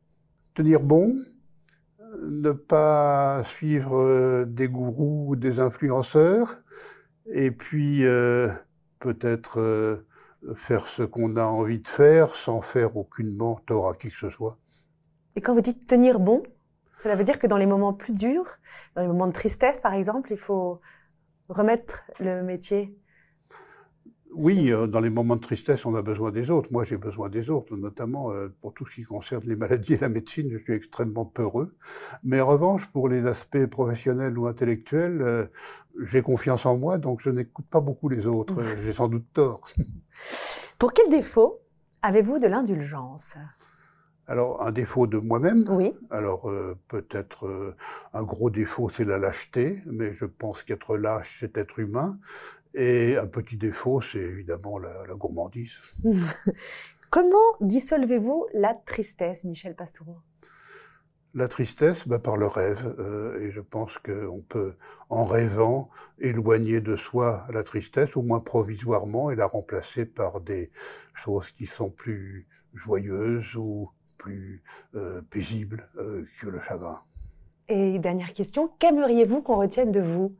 Tenir 0.53 0.79
bon, 0.79 1.15
ne 2.23 2.51
pas 2.51 3.43
suivre 3.43 3.97
euh, 3.97 4.45
des 4.45 4.67
gourous 4.67 5.27
ou 5.29 5.35
des 5.35 5.59
influenceurs, 5.59 6.57
et 7.31 7.51
puis 7.51 8.05
euh, 8.05 8.49
peut-être 8.99 9.59
euh, 9.59 10.05
faire 10.55 10.87
ce 10.87 11.03
qu'on 11.03 11.35
a 11.35 11.43
envie 11.43 11.79
de 11.79 11.87
faire 11.87 12.35
sans 12.35 12.61
faire 12.61 12.95
aucunement 12.97 13.59
tort 13.65 13.89
à 13.89 13.95
qui 13.95 14.09
que 14.09 14.17
ce 14.17 14.29
soit. 14.29 14.57
Et 15.35 15.41
quand 15.41 15.53
vous 15.53 15.61
dites 15.61 15.87
tenir 15.87 16.19
bon, 16.19 16.43
cela 16.97 17.15
veut 17.15 17.23
dire 17.23 17.39
que 17.39 17.47
dans 17.47 17.57
les 17.57 17.65
moments 17.65 17.93
plus 17.93 18.13
durs, 18.13 18.57
dans 18.95 19.01
les 19.01 19.07
moments 19.07 19.27
de 19.27 19.33
tristesse 19.33 19.81
par 19.81 19.93
exemple, 19.93 20.31
il 20.31 20.37
faut 20.37 20.81
remettre 21.49 22.03
le 22.19 22.41
métier 22.43 22.97
oui, 24.34 24.72
euh, 24.72 24.88
dans 24.88 25.00
les 25.00 25.10
moments 25.10 25.36
de 25.36 25.41
tristesse, 25.41 25.86
on 25.86 25.96
a 25.96 26.01
besoin 26.01 26.31
des 26.31 26.50
autres. 26.50 26.69
Moi, 26.72 26.84
j'ai 26.84 26.98
besoin 26.98 27.29
des 27.29 27.50
autres, 27.50 27.75
notamment 27.75 28.31
euh, 28.31 28.50
pour 28.62 28.74
tout 28.74 28.86
ce 28.86 28.96
qui 28.96 29.03
concerne 29.03 29.43
les 29.46 29.55
maladies 29.55 29.93
et 29.93 29.98
la 29.98 30.10
médecine. 30.10 30.50
Je 30.51 30.57
suis 30.57 30.74
extrêmement 30.74 31.25
peureux. 31.25 31.75
Mais 32.24 32.41
en 32.41 32.48
revanche, 32.48 32.88
pour 32.88 33.10
les 33.10 33.25
aspects 33.25 33.65
professionnels 33.65 34.38
ou 34.38 34.48
intellectuels, 34.48 35.22
euh, 35.22 35.46
j'ai 36.03 36.22
confiance 36.22 36.65
en 36.65 36.77
moi, 36.77 36.98
donc 36.98 37.22
je 37.22 37.29
n'écoute 37.29 37.65
pas 37.69 37.81
beaucoup 37.81 38.10
les 38.10 38.27
autres. 38.27 38.55
j'ai 38.84 38.93
sans 38.93 39.07
doute 39.07 39.25
tort. 39.34 39.67
Pour 40.77 40.93
quel 40.93 41.10
défaut 41.10 41.60
avez-vous 42.03 42.38
de 42.38 42.46
l'indulgence? 42.46 43.36
Alors, 44.27 44.62
un 44.62 44.72
défaut 44.72 45.07
de 45.07 45.17
moi-même? 45.17 45.63
Oui. 45.69 45.96
Alors, 46.12 46.51
peut-être 46.88 47.75
un 48.13 48.24
gros 48.24 48.51
défaut, 48.51 48.89
c'est 48.89 49.05
la 49.05 49.17
lâcheté, 49.17 49.81
mais 49.88 50.13
je 50.13 50.25
pense 50.25 50.62
qu'être 50.62 50.98
lâche, 50.98 51.38
c'est 51.39 51.57
être 51.57 51.79
humain. 51.79 52.19
Et 52.79 53.17
un 53.17 53.25
petit 53.25 53.57
défaut, 53.57 54.01
c'est 54.01 54.19
évidemment 54.19 54.77
la, 54.77 55.03
gourmandise. 55.15 55.79
Comment 57.10 57.55
dissolvez-vous 57.60 58.46
la 58.53 58.75
tristesse, 58.75 59.46
Michel 59.46 59.75
Pastoureau 59.75 60.17
La 61.34 61.48
tristesse, 61.48 62.07
bah, 62.07 62.19
par 62.19 62.38
le 62.38 62.46
rêve. 62.46 62.96
Euh, 63.00 63.41
et 63.41 63.50
je 63.50 63.62
pense 63.62 63.98
qu'on 63.98 64.43
peut, 64.48 64.75
en 65.10 65.25
rêvant, 65.25 65.89
éloigner 66.19 66.79
de 66.79 66.96
soi 66.96 67.48
la 67.51 67.63
tristesse, 67.63 68.15
au 68.15 68.22
moins 68.22 68.41
provisoirement, 68.41 69.32
et 69.32 69.36
la 69.36 69.47
remplacer 69.47 70.06
par 70.06 70.39
des 70.39 70.69
choses 71.15 71.49
qui 71.49 71.65
sont 71.65 71.89
plus 71.89 72.47
joyeuses 72.75 73.56
ou 73.56 73.89
plus 74.19 74.62
euh, 74.93 75.23
paisibles 75.32 75.89
euh, 75.97 76.28
que 76.39 76.45
le 76.45 76.62
chagrin. 76.62 77.01
Et 77.69 77.97
dernière 77.97 78.34
question, 78.34 78.69
qu'aimeriez-vous 78.78 79.41
qu'on 79.41 79.58
retienne 79.58 79.91
de 79.91 79.99
vous? 79.99 80.38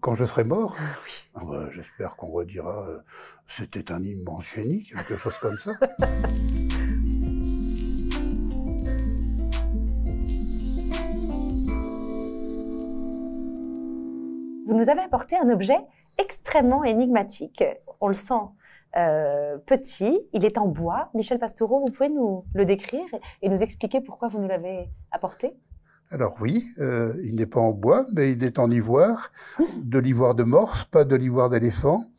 Quand 0.00 0.14
je 0.14 0.24
serai 0.24 0.44
mort, 0.44 0.76
oui. 1.04 1.30
Ah 1.34 1.44
bah, 1.44 1.68
j'espère 1.72 2.16
qu'on 2.16 2.28
redira 2.28 2.86
euh, 2.88 2.98
c'était 3.48 3.92
un 3.92 4.02
immense 4.02 4.46
génie, 4.46 4.84
quelque 4.84 5.16
chose 5.16 5.34
comme 5.40 5.56
ça. 5.58 5.72
Vous 14.66 14.74
nous 14.74 14.88
avez 14.88 15.02
apporté 15.02 15.36
un 15.36 15.50
objet 15.50 15.78
extrêmement 16.18 16.84
énigmatique. 16.84 17.62
On 18.00 18.08
le 18.08 18.14
sent 18.14 18.34
euh, 18.96 19.58
petit, 19.58 20.20
il 20.32 20.44
est 20.44 20.56
en 20.56 20.66
bois. 20.66 21.10
Michel 21.14 21.38
Pastoureau, 21.38 21.80
vous 21.80 21.92
pouvez 21.92 22.08
nous 22.08 22.44
le 22.54 22.64
décrire 22.64 23.04
et 23.42 23.48
nous 23.48 23.62
expliquer 23.62 24.00
pourquoi 24.00 24.28
vous 24.28 24.38
nous 24.40 24.48
l'avez 24.48 24.88
apporté? 25.10 25.54
Alors 26.10 26.36
oui, 26.40 26.66
euh, 26.78 27.14
il 27.24 27.34
n'est 27.36 27.46
pas 27.46 27.60
en 27.60 27.72
bois, 27.72 28.06
mais 28.12 28.32
il 28.32 28.44
est 28.44 28.58
en 28.58 28.70
ivoire, 28.70 29.32
de 29.76 29.98
l'ivoire 29.98 30.34
de 30.34 30.44
morse, 30.44 30.84
pas 30.84 31.04
de 31.04 31.16
l'ivoire 31.16 31.50
d'éléphant. 31.50 32.10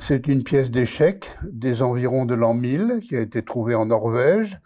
C'est 0.00 0.26
une 0.28 0.42
pièce 0.42 0.70
d'échec 0.70 1.30
des 1.42 1.82
environs 1.82 2.24
de 2.24 2.34
l'an 2.34 2.54
1000 2.54 3.00
qui 3.02 3.16
a 3.16 3.20
été 3.20 3.42
trouvée 3.42 3.74
en 3.74 3.86
Norvège. 3.86 4.60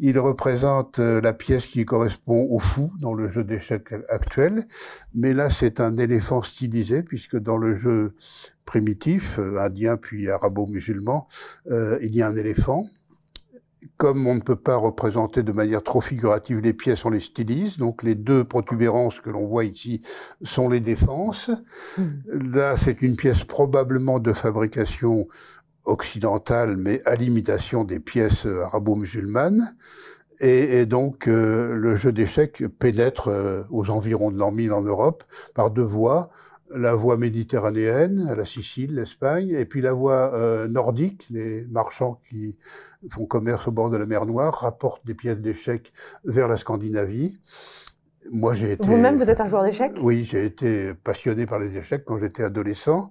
Il 0.00 0.18
représente 0.18 0.98
euh, 0.98 1.20
la 1.20 1.32
pièce 1.32 1.66
qui 1.66 1.84
correspond 1.84 2.48
au 2.50 2.58
fou 2.58 2.92
dans 3.00 3.14
le 3.14 3.28
jeu 3.28 3.44
d'échecs 3.44 3.94
actuel, 4.08 4.66
mais 5.14 5.32
là 5.32 5.50
c'est 5.50 5.80
un 5.80 5.96
éléphant 5.96 6.42
stylisé 6.42 7.02
puisque 7.02 7.36
dans 7.36 7.56
le 7.56 7.74
jeu 7.74 8.14
primitif, 8.64 9.38
euh, 9.38 9.58
indien 9.58 9.96
puis 9.96 10.28
arabo-musulman, 10.28 11.28
il 11.70 12.14
y 12.14 12.22
a 12.22 12.28
un 12.28 12.36
éléphant 12.36 12.86
comme 13.96 14.26
on 14.26 14.34
ne 14.34 14.40
peut 14.40 14.56
pas 14.56 14.76
représenter 14.76 15.42
de 15.42 15.52
manière 15.52 15.82
trop 15.82 16.00
figurative 16.00 16.58
les 16.58 16.72
pièces, 16.72 17.04
on 17.04 17.10
les 17.10 17.20
stylise. 17.20 17.76
Donc 17.76 18.02
les 18.02 18.14
deux 18.14 18.44
protubérances 18.44 19.20
que 19.20 19.30
l'on 19.30 19.46
voit 19.46 19.64
ici 19.64 20.02
sont 20.42 20.68
les 20.68 20.80
défenses. 20.80 21.50
Hmm. 21.96 22.08
Là, 22.52 22.76
c'est 22.76 23.02
une 23.02 23.16
pièce 23.16 23.44
probablement 23.44 24.18
de 24.18 24.32
fabrication 24.32 25.28
occidentale, 25.84 26.76
mais 26.76 27.00
à 27.06 27.14
l'imitation 27.14 27.84
des 27.84 28.00
pièces 28.00 28.46
arabo-musulmanes. 28.46 29.74
Et, 30.40 30.86
donc 30.86 31.26
euh, 31.26 31.74
le 31.74 31.96
jeu 31.96 32.12
d'échecs 32.12 32.62
pénètre 32.78 33.26
euh, 33.26 33.64
aux 33.70 33.90
environs 33.90 34.30
de 34.30 34.38
l'an 34.38 34.52
1000 34.52 34.72
en 34.72 34.82
Europe 34.82 35.24
par 35.54 35.72
deux 35.72 35.82
voies 35.82 36.30
la 36.74 36.94
voie 36.94 37.16
méditerranéenne, 37.16 38.32
la 38.36 38.44
Sicile, 38.44 38.94
l'Espagne, 38.94 39.50
et 39.50 39.64
puis 39.64 39.80
la 39.80 39.92
voie 39.92 40.34
euh, 40.34 40.68
nordique, 40.68 41.26
les 41.30 41.62
marchands 41.70 42.20
qui 42.28 42.56
font 43.10 43.26
commerce 43.26 43.68
au 43.68 43.72
bord 43.72 43.90
de 43.90 43.96
la 43.96 44.06
mer 44.06 44.26
Noire 44.26 44.54
rapportent 44.54 45.06
des 45.06 45.14
pièces 45.14 45.40
d'échecs 45.40 45.92
vers 46.24 46.48
la 46.48 46.56
Scandinavie. 46.56 47.38
Moi, 48.30 48.54
j'ai 48.54 48.72
été. 48.72 48.86
Vous-même, 48.86 49.16
vous 49.16 49.30
êtes 49.30 49.40
un 49.40 49.46
joueur 49.46 49.62
d'échecs? 49.62 49.92
Oui, 50.02 50.24
j'ai 50.24 50.44
été 50.44 50.92
passionné 50.94 51.46
par 51.46 51.58
les 51.58 51.76
échecs 51.76 52.04
quand 52.04 52.18
j'étais 52.18 52.42
adolescent. 52.42 53.10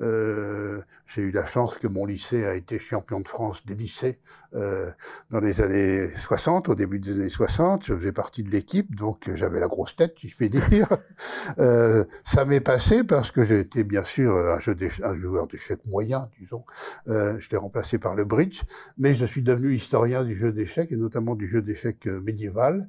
Euh, 0.00 0.80
j'ai 1.06 1.22
eu 1.22 1.30
la 1.30 1.46
chance 1.46 1.78
que 1.78 1.86
mon 1.86 2.04
lycée 2.04 2.44
a 2.44 2.54
été 2.54 2.78
champion 2.78 3.20
de 3.20 3.28
France 3.28 3.64
des 3.64 3.74
lycées 3.74 4.18
euh, 4.54 4.90
dans 5.30 5.40
les 5.40 5.62
années 5.62 6.10
60, 6.18 6.68
au 6.68 6.74
début 6.74 6.98
des 6.98 7.12
années 7.12 7.28
60. 7.30 7.86
Je 7.86 7.94
faisais 7.94 8.12
partie 8.12 8.42
de 8.42 8.50
l'équipe, 8.50 8.94
donc 8.94 9.30
j'avais 9.34 9.58
la 9.58 9.68
grosse 9.68 9.96
tête, 9.96 10.16
si 10.20 10.28
je 10.28 10.36
puis 10.36 10.50
dire. 10.50 10.88
euh, 11.58 12.04
ça 12.26 12.44
m'est 12.44 12.60
passé 12.60 13.04
parce 13.04 13.30
que 13.30 13.44
j'ai 13.44 13.60
été 13.60 13.84
bien 13.84 14.04
sûr 14.04 14.36
un, 14.36 14.60
jeu 14.60 14.76
un 15.02 15.16
joueur 15.16 15.46
d'échecs 15.46 15.80
moyen, 15.86 16.28
disons. 16.38 16.64
Euh, 17.08 17.36
je 17.38 17.48
l'ai 17.50 17.56
remplacé 17.56 17.98
par 17.98 18.14
le 18.14 18.24
bridge, 18.24 18.62
mais 18.98 19.14
je 19.14 19.24
suis 19.24 19.42
devenu 19.42 19.74
historien 19.74 20.24
du 20.24 20.36
jeu 20.36 20.52
d'échecs 20.52 20.92
et 20.92 20.96
notamment 20.96 21.34
du 21.34 21.48
jeu 21.48 21.62
d'échecs 21.62 22.06
euh, 22.06 22.20
médiéval. 22.20 22.88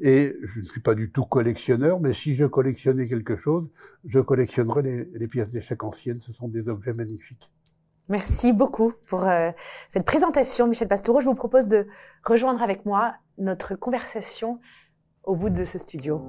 Et 0.00 0.36
je 0.42 0.60
ne 0.60 0.64
suis 0.64 0.80
pas 0.80 0.94
du 0.94 1.10
tout 1.10 1.24
collectionneur, 1.24 1.98
mais 1.98 2.14
si 2.14 2.34
je 2.34 2.44
collectionnais 2.44 3.08
quelque 3.08 3.36
chose, 3.36 3.68
je 4.04 4.20
collectionnerais 4.20 4.82
les, 5.12 5.28
pièces 5.28 5.52
d'échecs 5.52 5.82
anciennes. 5.82 6.20
Ce 6.20 6.32
sont 6.32 6.48
des 6.48 6.68
objets 6.68 6.92
magnifiques. 6.92 7.50
Merci 8.08 8.52
beaucoup 8.52 8.92
pour 9.06 9.26
euh, 9.26 9.50
cette 9.88 10.04
présentation, 10.04 10.66
Michel 10.66 10.88
Pastoureau. 10.88 11.20
Je 11.20 11.26
vous 11.26 11.34
propose 11.34 11.66
de 11.66 11.86
rejoindre 12.24 12.62
avec 12.62 12.86
moi 12.86 13.14
notre 13.38 13.74
conversation 13.74 14.60
au 15.24 15.34
bout 15.34 15.50
de 15.50 15.64
ce 15.64 15.78
studio. 15.78 16.24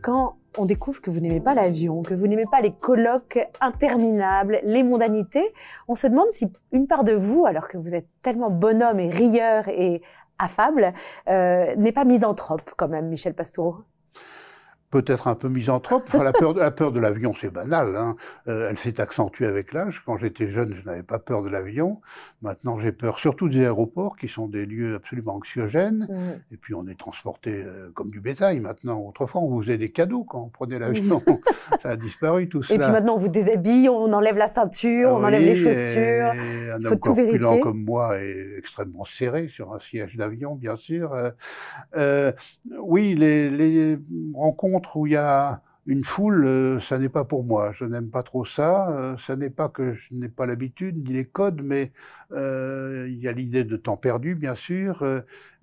Quand 0.00 0.38
on 0.56 0.64
découvre 0.64 1.00
que 1.00 1.10
vous 1.10 1.20
n'aimez 1.20 1.40
pas 1.40 1.54
l'avion, 1.54 2.02
que 2.02 2.14
vous 2.14 2.26
n'aimez 2.26 2.46
pas 2.50 2.60
les 2.60 2.70
colloques 2.70 3.38
interminables, 3.60 4.60
les 4.64 4.82
mondanités. 4.82 5.52
On 5.88 5.94
se 5.94 6.06
demande 6.06 6.30
si 6.30 6.50
une 6.72 6.86
part 6.86 7.04
de 7.04 7.12
vous, 7.12 7.46
alors 7.46 7.68
que 7.68 7.76
vous 7.76 7.94
êtes 7.94 8.08
tellement 8.22 8.50
bonhomme 8.50 9.00
et 9.00 9.10
rieur 9.10 9.68
et 9.68 10.02
affable, 10.38 10.94
euh, 11.28 11.74
n'est 11.76 11.92
pas 11.92 12.04
misanthrope 12.04 12.70
quand 12.76 12.88
même, 12.88 13.08
Michel 13.08 13.34
Pastoureau 13.34 13.78
peut-être 14.90 15.28
un 15.28 15.34
peu 15.34 15.48
misanthrope. 15.48 16.08
la 16.12 16.32
peur, 16.32 16.54
la 16.54 16.70
peur 16.70 16.92
de 16.92 17.00
l'avion, 17.00 17.34
c'est 17.38 17.52
banal. 17.52 17.94
Hein. 17.96 18.16
Euh, 18.48 18.68
elle 18.70 18.78
s'est 18.78 19.00
accentuée 19.00 19.46
avec 19.46 19.72
l'âge. 19.72 20.02
Quand 20.04 20.16
j'étais 20.16 20.48
jeune, 20.48 20.74
je 20.74 20.84
n'avais 20.84 21.02
pas 21.02 21.18
peur 21.18 21.42
de 21.42 21.48
l'avion. 21.48 22.00
Maintenant, 22.42 22.78
j'ai 22.78 22.92
peur 22.92 23.18
surtout 23.18 23.48
des 23.48 23.60
aéroports, 23.60 24.16
qui 24.16 24.28
sont 24.28 24.48
des 24.48 24.64
lieux 24.64 24.94
absolument 24.96 25.36
anxiogènes. 25.36 26.06
Mmh. 26.08 26.54
Et 26.54 26.56
puis, 26.56 26.74
on 26.74 26.86
est 26.88 26.98
transporté 26.98 27.52
euh, 27.52 27.90
comme 27.94 28.10
du 28.10 28.20
bétail 28.20 28.60
maintenant. 28.60 29.00
Autrefois, 29.00 29.42
on 29.42 29.48
vous 29.48 29.62
faisait 29.62 29.78
des 29.78 29.90
cadeaux 29.90 30.24
quand 30.24 30.40
on 30.40 30.48
prenait 30.48 30.78
l'avion. 30.78 31.22
ça 31.82 31.90
a 31.90 31.96
disparu 31.96 32.48
tout 32.48 32.62
ça. 32.62 32.74
Et 32.74 32.78
puis 32.78 32.90
maintenant, 32.90 33.16
on 33.16 33.18
vous 33.18 33.28
déshabille, 33.28 33.88
on 33.88 34.12
enlève 34.12 34.36
la 34.36 34.48
ceinture, 34.48 35.10
on 35.12 35.24
enlève 35.24 35.42
les 35.42 35.54
chaussures. 35.54 36.32
Un 36.74 36.84
homme 36.84 36.98
corpulent 36.98 37.60
comme 37.62 37.82
moi 37.82 38.18
est 38.18 38.56
extrêmement 38.56 39.04
serré 39.04 39.48
sur 39.48 39.74
un 39.74 39.80
siège 39.80 40.16
d'avion, 40.16 40.54
bien 40.54 40.76
sûr. 40.76 41.14
Euh, 41.96 42.32
oui, 42.80 43.14
les, 43.14 43.50
les 43.50 43.98
rencontres 44.34 44.77
où 44.96 45.06
il 45.06 45.12
y 45.12 45.16
a 45.16 45.62
une 45.88 46.04
foule, 46.04 46.44
euh, 46.44 46.80
ça 46.80 46.98
n'est 46.98 47.08
pas 47.08 47.24
pour 47.24 47.44
moi. 47.44 47.72
Je 47.72 47.86
n'aime 47.86 48.10
pas 48.10 48.22
trop 48.22 48.44
ça. 48.44 48.90
Euh, 48.90 49.16
ça 49.16 49.36
n'est 49.36 49.48
pas 49.48 49.70
que 49.70 49.94
je 49.94 50.12
n'ai 50.12 50.28
pas 50.28 50.44
l'habitude 50.44 51.02
ni 51.02 51.14
les 51.14 51.24
codes, 51.24 51.62
mais 51.64 51.92
euh, 52.32 53.06
il 53.08 53.18
y 53.18 53.26
a 53.26 53.32
l'idée 53.32 53.64
de 53.64 53.76
temps 53.78 53.96
perdu, 53.96 54.34
bien 54.34 54.54
sûr. 54.54 55.02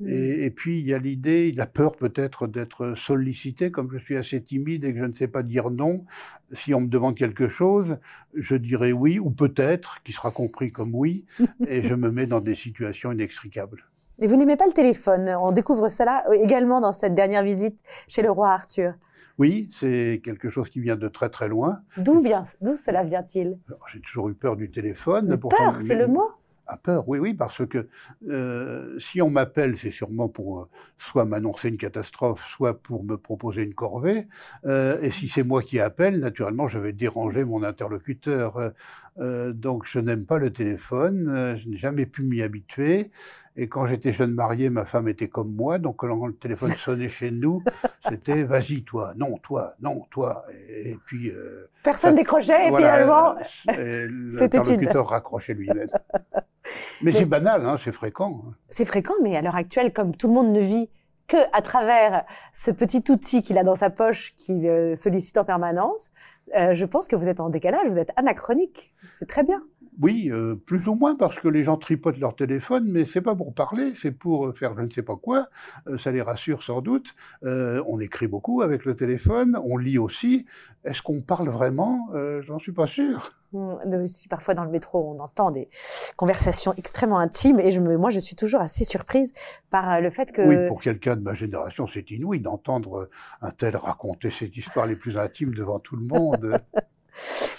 Et, 0.04 0.50
puis 0.50 0.80
il 0.80 0.88
y 0.88 0.96
a 0.96 0.98
l'idée, 0.98 1.52
la 1.52 1.68
peur 1.68 1.96
peut-être 1.96 2.48
d'être 2.48 2.96
sollicité, 2.96 3.70
comme 3.70 3.92
je 3.92 4.00
suis 4.00 4.18
assez 4.18 4.42
timide 4.42 4.84
et 4.84 4.94
que 4.94 5.00
je 5.00 5.06
ne 5.06 5.14
sais 5.14 5.28
pas 5.28 5.44
dire 5.44 5.70
non. 5.70 6.06
Si 6.54 6.74
on 6.74 6.82
me 6.82 6.88
demande 6.88 7.16
quelque 7.16 7.48
chose, 7.48 7.98
je 8.34 8.56
dirai 8.56 8.94
oui 8.94 9.20
ou 9.20 9.30
peut-être, 9.30 10.02
qui 10.04 10.12
sera 10.12 10.32
compris 10.32 10.72
comme 10.72 10.96
oui, 10.96 11.26
et 11.68 11.84
je 11.84 11.94
me 11.94 12.10
mets 12.10 12.26
dans 12.26 12.42
des 12.42 12.56
situations 12.56 13.12
inextricables. 13.12 13.86
Et 14.20 14.28
vous 14.28 14.38
n'aimez 14.38 14.56
pas 14.56 14.66
le 14.66 14.74
téléphone. 14.74 15.30
On 15.42 15.52
découvre 15.52 15.90
cela 15.90 16.24
également 16.34 16.80
dans 16.80 16.92
cette 16.92 17.16
dernière 17.16 17.44
visite 17.44 17.78
chez 18.08 18.22
le 18.22 18.32
roi 18.32 18.52
Arthur. 18.52 18.94
Oui, 19.38 19.70
c'est 19.72 20.22
quelque 20.24 20.50
chose 20.50 20.70
qui 20.70 20.80
vient 20.80 20.96
de 20.96 21.10
très 21.10 21.30
très 21.30 21.50
loin. 21.50 21.82
D'où 21.98 22.22
vient, 22.22 22.44
d'où 22.62 22.76
cela 22.76 23.04
vient-il? 23.04 23.58
J'ai 23.92 24.00
toujours 24.00 24.30
eu 24.30 24.34
peur 24.34 24.56
du 24.56 24.72
téléphone. 24.72 25.38
peur, 25.38 25.82
c'est 25.82 25.96
le 25.96 26.08
mot? 26.08 26.32
À 26.68 26.78
peur, 26.78 27.08
oui, 27.08 27.20
oui, 27.20 27.36
parce 27.36 27.64
que 27.68 27.88
euh, 28.28 28.98
si 28.98 29.22
on 29.22 29.30
m'appelle, 29.30 29.78
c'est 29.78 29.92
sûrement 29.92 30.30
pour 30.30 30.62
euh, 30.62 30.70
soit 30.98 31.24
m'annoncer 31.26 31.70
une 31.70 31.78
catastrophe, 31.78 32.44
soit 32.44 32.82
pour 32.82 33.04
me 33.04 33.18
proposer 33.18 33.62
une 33.62 33.76
corvée. 33.76 34.28
Euh, 34.66 35.00
et 35.02 35.12
si 35.12 35.28
c'est 35.28 35.44
moi 35.44 35.62
qui 35.62 35.80
appelle, 35.80 36.20
naturellement, 36.20 36.68
je 36.68 36.80
vais 36.80 36.92
déranger 36.92 37.44
mon 37.44 37.62
interlocuteur. 37.62 38.72
donc, 39.18 39.86
je 39.86 40.00
n'aime 40.00 40.26
pas 40.26 40.40
le 40.40 40.52
téléphone. 40.52 41.56
je 41.62 41.70
n'ai 41.70 41.78
jamais 41.78 42.08
pu 42.08 42.24
m'y 42.24 42.42
habituer. 42.42 43.12
Et 43.58 43.70
quand 43.70 43.86
j'étais 43.86 44.12
jeune 44.12 44.34
marié, 44.34 44.70
ma 44.70 44.86
femme 44.86 45.08
était 45.08 45.30
comme 45.30 45.54
moi, 45.54 45.78
donc 45.78 45.98
quand 45.98 46.26
le 46.26 46.36
téléphone 46.36 46.74
sonnait 46.78 47.08
chez 47.08 47.32
nous, 47.32 47.64
c'était 48.08 48.44
vas-y 48.44 48.84
toi, 48.84 49.14
non 49.16 49.38
toi, 49.38 49.76
non 49.80 50.02
toi. 50.12 50.46
Et, 50.70 50.98
puis 51.06 51.30
euh, 51.30 51.70
personne 51.84 52.16
décrochait 52.16 52.68
et 52.68 52.76
finalement 52.76 53.36
l'interlocuteur 53.66 55.08
raccrochait 55.10 55.54
lui-même. 55.54 55.88
Mais, 57.02 57.12
c'est 57.12 57.26
banal, 57.26 57.66
hein, 57.66 57.78
c'est 57.82 57.92
fréquent. 57.92 58.44
Hein. 58.48 58.54
C'est 58.70 58.86
fréquent, 58.86 59.14
mais 59.22 59.38
à 59.38 59.42
l'heure 59.44 59.56
actuelle, 59.56 59.94
comme 59.94 60.16
tout 60.16 60.28
le 60.28 60.34
monde 60.34 60.52
ne 60.52 60.60
vit 60.60 60.90
que 61.28 61.38
à 61.54 61.62
travers 61.62 62.26
ce 62.54 62.72
petit 62.72 63.04
outil 63.10 63.44
qu'il 63.44 63.60
a 63.60 63.64
dans 63.64 63.76
sa 63.76 63.92
poche, 63.92 64.34
qu'il 64.36 64.98
sollicite 64.98 65.38
en 65.38 65.46
permanence, 65.46 66.10
euh, 66.56 66.74
je 66.74 66.86
pense 66.86 67.08
que 67.08 67.16
vous 67.16 67.28
êtes 67.28 67.40
en 67.40 67.50
décalage, 67.50 67.88
vous 67.88 68.00
êtes 68.00 68.12
anachronique. 68.16 68.94
C'est 69.12 69.28
très 69.28 69.44
bien. 69.44 69.64
Oui, 70.02 70.30
euh, 70.30 70.56
plus 70.56 70.88
ou 70.88 70.96
moins 70.96 71.16
parce 71.16 71.40
que 71.40 71.48
les 71.48 71.62
gens 71.62 71.78
tripotent 71.78 72.18
leur 72.18 72.36
téléphone, 72.36 72.86
mais 72.88 73.06
c'est 73.06 73.22
pas 73.22 73.36
pour 73.36 73.54
parler, 73.54 73.94
c'est 73.96 74.12
pour 74.12 74.56
faire 74.58 74.76
je 74.76 74.82
ne 74.82 74.90
sais 74.90 75.04
pas 75.04 75.16
quoi. 75.16 75.48
Euh, 75.88 75.98
ça 75.98 76.12
les 76.12 76.22
rassure 76.22 76.64
sans 76.64 76.82
doute. 76.82 77.16
Euh, 77.44 77.82
on 77.88 78.00
écrit 78.00 78.28
beaucoup 78.28 78.62
avec 78.62 78.86
le 78.86 78.96
téléphone, 78.96 79.58
on 79.64 79.78
lit 79.78 79.98
aussi. 79.98 80.46
Est-ce 80.84 81.02
qu'on 81.02 81.22
parle 81.22 81.50
vraiment? 81.50 82.10
J'en 82.42 82.60
suis 82.60 82.72
pas 82.72 82.86
sûr. 82.86 83.32
Mmh, 83.54 83.96
aussi, 84.04 84.28
parfois 84.28 84.54
dans 84.54 84.64
le 84.66 84.70
métro, 84.70 85.16
on 85.16 85.20
entend 85.20 85.50
des 85.50 85.70
conversations 86.16 86.74
extrêmement 86.78 87.18
intimes, 87.18 87.60
et 87.60 87.72
je 87.72 87.80
me, 87.80 87.98
moi, 87.98 88.12
je 88.12 88.20
suis 88.20 88.36
toujours 88.36 88.62
assez 88.62 88.84
surprise 88.84 89.34
par 89.72 90.00
le 90.00 90.10
fait 90.12 90.32
que. 90.32 90.42
Oui, 90.44 90.68
pour 90.68 90.82
quelqu'un 90.82 91.16
de 91.16 91.22
ma 91.22 91.34
génération, 91.34 91.88
c'est 91.92 92.12
inouï 92.12 92.40
d'entendre 92.40 93.10
un 93.42 93.50
tel 93.50 93.76
raconter 93.78 94.30
ses 94.30 94.46
histoires 94.46 94.86
les 94.86 94.96
plus 94.96 95.18
intimes 95.18 95.56
devant 95.56 95.80
tout 95.80 95.96
le 95.96 96.06
monde. 96.06 96.60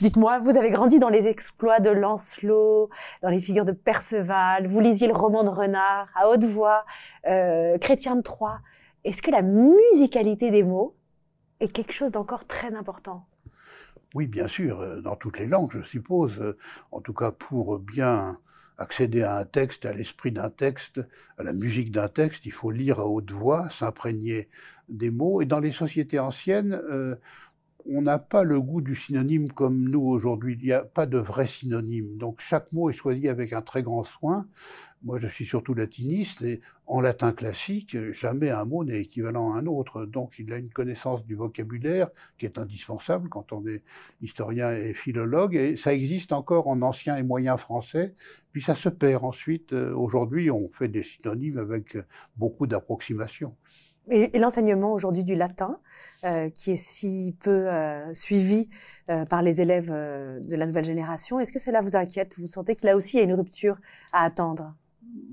Dites-moi, 0.01 0.39
vous 0.39 0.57
avez 0.57 0.71
grandi 0.71 0.99
dans 0.99 1.09
les 1.09 1.29
exploits 1.29 1.81
de 1.81 1.91
Lancelot, 1.91 2.91
dans 3.23 3.31
les 3.31 3.41
figures 3.41 3.65
de 3.65 3.73
Perceval, 3.73 4.67
vous 4.67 4.81
lisiez 4.81 5.07
le 5.07 5.15
roman 5.15 5.45
de 5.45 5.49
Renard 5.49 6.09
à 6.15 6.29
haute 6.29 6.45
voix, 6.45 6.85
euh, 7.27 7.79
Chrétien 7.79 8.17
de 8.17 8.23
Troyes. 8.23 8.61
Est-ce 9.05 9.23
que 9.23 9.31
la 9.31 9.43
musicalité 9.43 10.51
des 10.51 10.63
mots 10.63 10.97
est 11.61 11.69
quelque 11.69 11.93
chose 11.93 12.13
d'encore 12.13 12.45
très 12.45 12.75
important? 12.75 13.27
Oui, 14.15 14.27
bien 14.27 14.49
sûr, 14.49 14.81
euh, 14.81 15.01
dans 15.01 15.17
toutes 15.17 15.39
les 15.39 15.47
langues, 15.47 15.73
je 15.73 15.83
suppose. 15.83 16.41
Euh, 16.41 16.57
en 16.93 17.01
tout 17.01 17.15
cas, 17.15 17.31
pour 17.31 17.79
bien 17.79 18.39
accéder 18.79 19.23
à 19.23 19.37
un 19.39 19.45
texte, 19.45 19.87
à 19.87 19.93
l'esprit 19.93 20.33
d'un 20.33 20.51
texte, 20.51 21.01
à 21.39 21.43
la 21.43 21.53
musique 21.53 21.91
d'un 21.91 22.09
texte, 22.09 22.45
il 22.45 22.53
faut 22.53 22.71
lire 22.71 23.01
à 23.01 23.07
haute 23.07 23.31
voix, 23.31 23.71
s'imprégner 23.71 24.49
des 24.89 25.11
mots. 25.11 25.41
Et 25.41 25.47
dans 25.47 25.61
les 25.61 25.73
sociétés 25.73 26.19
anciennes, 26.19 26.79
on 27.91 28.03
n'a 28.03 28.19
pas 28.19 28.43
le 28.43 28.61
goût 28.61 28.81
du 28.81 28.95
synonyme 28.95 29.51
comme 29.53 29.89
nous 29.89 30.03
aujourd'hui. 30.03 30.57
Il 30.61 30.67
n'y 30.67 30.73
a 30.73 30.83
pas 30.83 31.07
de 31.07 31.19
vrai 31.19 31.47
synonyme. 31.47 32.17
Donc 32.17 32.41
chaque 32.41 32.73
mot 32.73 32.91
est 32.91 32.93
choisi 32.95 33.29
avec 33.29 33.53
un 33.53 33.63
très 33.63 33.83
grand 33.83 34.05
soin. 34.05 34.47
Moi, 35.03 35.19
je 35.19 35.29
suis 35.29 35.45
surtout 35.45 35.75
latiniste 35.75 36.43
et 36.43 36.61
en 36.87 37.01
latin 37.01 37.33
classique, 37.33 37.97
jamais 38.13 38.51
un 38.51 38.65
mot 38.65 38.83
n'est 38.83 39.01
équivalent 39.03 39.53
à 39.53 39.59
un 39.59 39.67
autre. 39.67 40.05
Donc 40.05 40.35
il 40.39 40.53
a 40.53 40.57
une 40.57 40.71
connaissance 40.71 41.25
du 41.25 41.35
vocabulaire 41.35 42.09
qui 42.39 42.47
est 42.47 42.59
indispensable 42.59 43.29
quand 43.29 43.53
on 43.53 43.67
est 43.67 43.83
historien 44.21 44.73
et 44.73 44.95
philologue. 44.95 45.55
Et 45.55 45.77
ça 45.77 45.95
existe 45.95 46.33
encore 46.33 46.67
en 46.69 46.83
ancien 46.83 47.17
et 47.17 47.23
moyen 47.23 47.57
français. 47.57 48.15
Puis 48.53 48.63
ça 48.63 48.75
se 48.75 48.89
perd 48.89 49.25
ensuite. 49.25 49.73
Euh, 49.73 49.95
aujourd'hui, 49.95 50.51
on 50.51 50.71
fait 50.73 50.89
des 50.89 51.03
synonymes 51.03 51.59
avec 51.59 51.97
beaucoup 52.37 52.67
d'approximations. 52.67 53.55
Et, 54.11 54.39
l'enseignement 54.39 54.93
aujourd'hui 54.93 55.25
du 55.25 55.35
latin, 55.35 55.79
euh, 56.25 56.49
qui 56.51 56.73
est 56.73 56.77
si 56.77 57.37
peu 57.41 57.69
euh, 57.69 58.15
suivi 58.15 58.69
euh, 59.11 59.25
par 59.25 59.43
les 59.43 59.61
élèves 59.61 59.91
de 59.91 60.57
la 60.57 60.67
nouvelle 60.67 60.85
génération, 60.85 61.41
est-ce 61.41 61.53
que 61.53 61.59
cela 61.59 61.81
vous 61.81 61.97
inquiète? 61.97 62.39
Vous 62.39 62.47
sentez 62.47 62.77
que 62.77 62.87
là 62.87 62.97
aussi 62.97 63.17
il 63.17 63.19
y 63.19 63.23
a 63.23 63.25
une 63.25 63.35
rupture 63.35 63.77
à 64.13 64.25
attendre? 64.25 64.75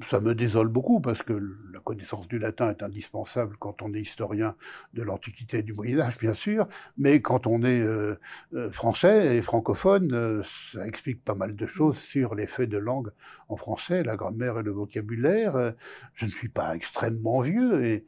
Ça 0.09 0.19
me 0.19 0.35
désole 0.35 0.67
beaucoup 0.67 0.99
parce 0.99 1.23
que 1.23 1.33
la 1.33 1.79
connaissance 1.79 2.27
du 2.27 2.39
latin 2.39 2.69
est 2.69 2.83
indispensable 2.83 3.55
quand 3.59 3.81
on 3.81 3.93
est 3.93 4.01
historien 4.01 4.55
de 4.93 5.03
l'Antiquité 5.03 5.59
et 5.59 5.63
du 5.63 5.73
Moyen 5.73 5.99
Âge, 5.99 6.17
bien 6.17 6.33
sûr, 6.33 6.67
mais 6.97 7.21
quand 7.21 7.47
on 7.47 7.63
est 7.63 7.79
euh, 7.79 8.19
euh, 8.53 8.71
français 8.71 9.37
et 9.37 9.41
francophone, 9.41 10.13
euh, 10.13 10.43
ça 10.73 10.85
explique 10.87 11.23
pas 11.23 11.35
mal 11.35 11.55
de 11.55 11.65
choses 11.65 11.97
sur 11.97 12.35
l'effet 12.35 12.67
de 12.67 12.77
langue 12.77 13.09
en 13.49 13.55
français, 13.55 14.03
la 14.03 14.15
grammaire 14.15 14.59
et 14.59 14.63
le 14.63 14.71
vocabulaire. 14.71 15.73
je 16.13 16.25
ne 16.25 16.29
suis 16.29 16.49
pas 16.49 16.75
extrêmement 16.75 17.41
vieux 17.41 17.85
et 17.85 18.05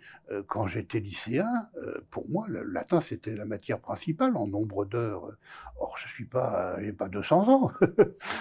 quand 0.48 0.66
j'étais 0.66 1.00
lycéen, 1.00 1.48
pour 2.10 2.28
moi, 2.30 2.46
le 2.48 2.64
latin 2.64 3.00
c'était 3.00 3.36
la 3.36 3.46
matière 3.46 3.80
principale 3.80 4.36
en 4.36 4.48
nombre 4.48 4.84
d'heures. 4.86 5.30
Or, 5.78 5.96
je 5.98 6.08
suis 6.08 6.26
pas, 6.26 6.78
j'ai 6.82 6.94
pas 6.94 7.08
200 7.10 7.48
ans. 7.48 7.72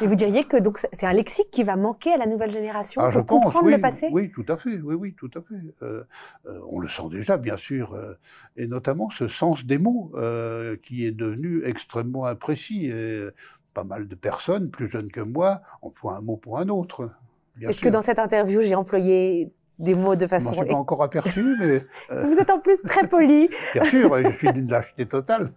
et 0.01 0.07
vous 0.07 0.15
diriez 0.15 0.45
que 0.45 0.57
donc 0.57 0.79
c'est 0.79 1.07
un 1.07 1.13
lexique 1.13 1.51
qui 1.51 1.63
va 1.63 1.77
manquer 1.77 2.13
à 2.13 2.17
la 2.17 2.27
nouvelle 2.27 2.51
génération? 2.51 3.03
Pour 3.23 3.27
comprendre 3.27 3.71
le 3.71 3.81
passé 3.81 4.09
Oui, 4.13 4.31
tout 4.31 4.45
à 4.49 4.57
fait. 4.57 4.81
Oui, 4.81 4.95
oui, 4.95 5.15
tout 5.15 5.31
à 5.35 5.41
fait. 5.41 5.55
Euh, 5.83 6.05
euh, 6.47 6.61
on 6.69 6.79
le 6.79 6.89
sent 6.89 7.09
déjà, 7.11 7.37
bien 7.37 7.57
sûr, 7.57 7.95
euh, 7.95 8.15
et 8.57 8.67
notamment 8.67 9.11
ce 9.11 9.29
sens 9.29 9.65
des 9.65 9.79
mots 9.79 10.13
qui 10.83 11.07
est 11.07 11.13
devenu 11.13 11.65
extrêmement 11.65 12.27
imprécis. 12.27 12.87
Et 12.87 13.29
pas 13.73 13.85
mal 13.85 14.07
de 14.07 14.15
personnes 14.15 14.71
plus 14.71 14.89
jeunes 14.89 15.11
que 15.11 15.21
moi 15.21 15.63
emploient 15.83 16.17
un 16.17 16.21
mot 16.21 16.37
pour 16.37 16.59
un 16.59 16.69
autre. 16.69 17.11
Est-ce 17.61 17.81
que 17.81 17.89
dans 17.89 18.03
cette 18.03 18.21
interview, 18.21 18.61
j'ai 18.63 18.75
employé 18.75 19.53
des 19.79 19.95
mots 19.95 20.15
de 20.15 20.27
façon. 20.27 20.55
Je 20.55 20.61
ne 20.61 20.67
pas 20.67 20.75
encore 20.75 21.03
aperçu, 21.03 21.57
mais. 21.59 21.85
Vous 22.25 22.39
êtes 22.39 22.51
en 22.51 22.61
plus 22.61 22.81
très 22.83 23.09
poli. 23.09 23.49
Bien 23.75 23.85
sûr, 23.85 24.17
je 24.23 24.37
suis 24.37 24.53
d'une 24.53 24.71
lâcheté 24.71 25.07
totale. 25.07 25.53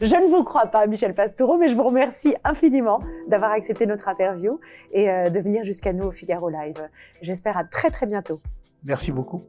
Je 0.00 0.14
ne 0.14 0.28
vous 0.30 0.44
crois 0.44 0.66
pas, 0.66 0.86
Michel 0.86 1.14
Pastoureau, 1.14 1.58
mais 1.58 1.68
je 1.68 1.76
vous 1.76 1.84
remercie 1.84 2.34
infiniment 2.44 3.00
d'avoir 3.26 3.52
accepté 3.52 3.86
notre 3.86 4.08
interview 4.08 4.60
et 4.92 5.10
euh, 5.10 5.30
de 5.30 5.40
venir 5.40 5.64
jusqu'à 5.64 5.92
nous 5.92 6.04
au 6.04 6.12
Figaro 6.12 6.48
Live. 6.48 6.88
J'espère 7.22 7.56
à 7.56 7.64
très 7.64 7.90
très 7.90 8.06
bientôt. 8.06 8.40
Merci 8.84 9.10
beaucoup. 9.10 9.42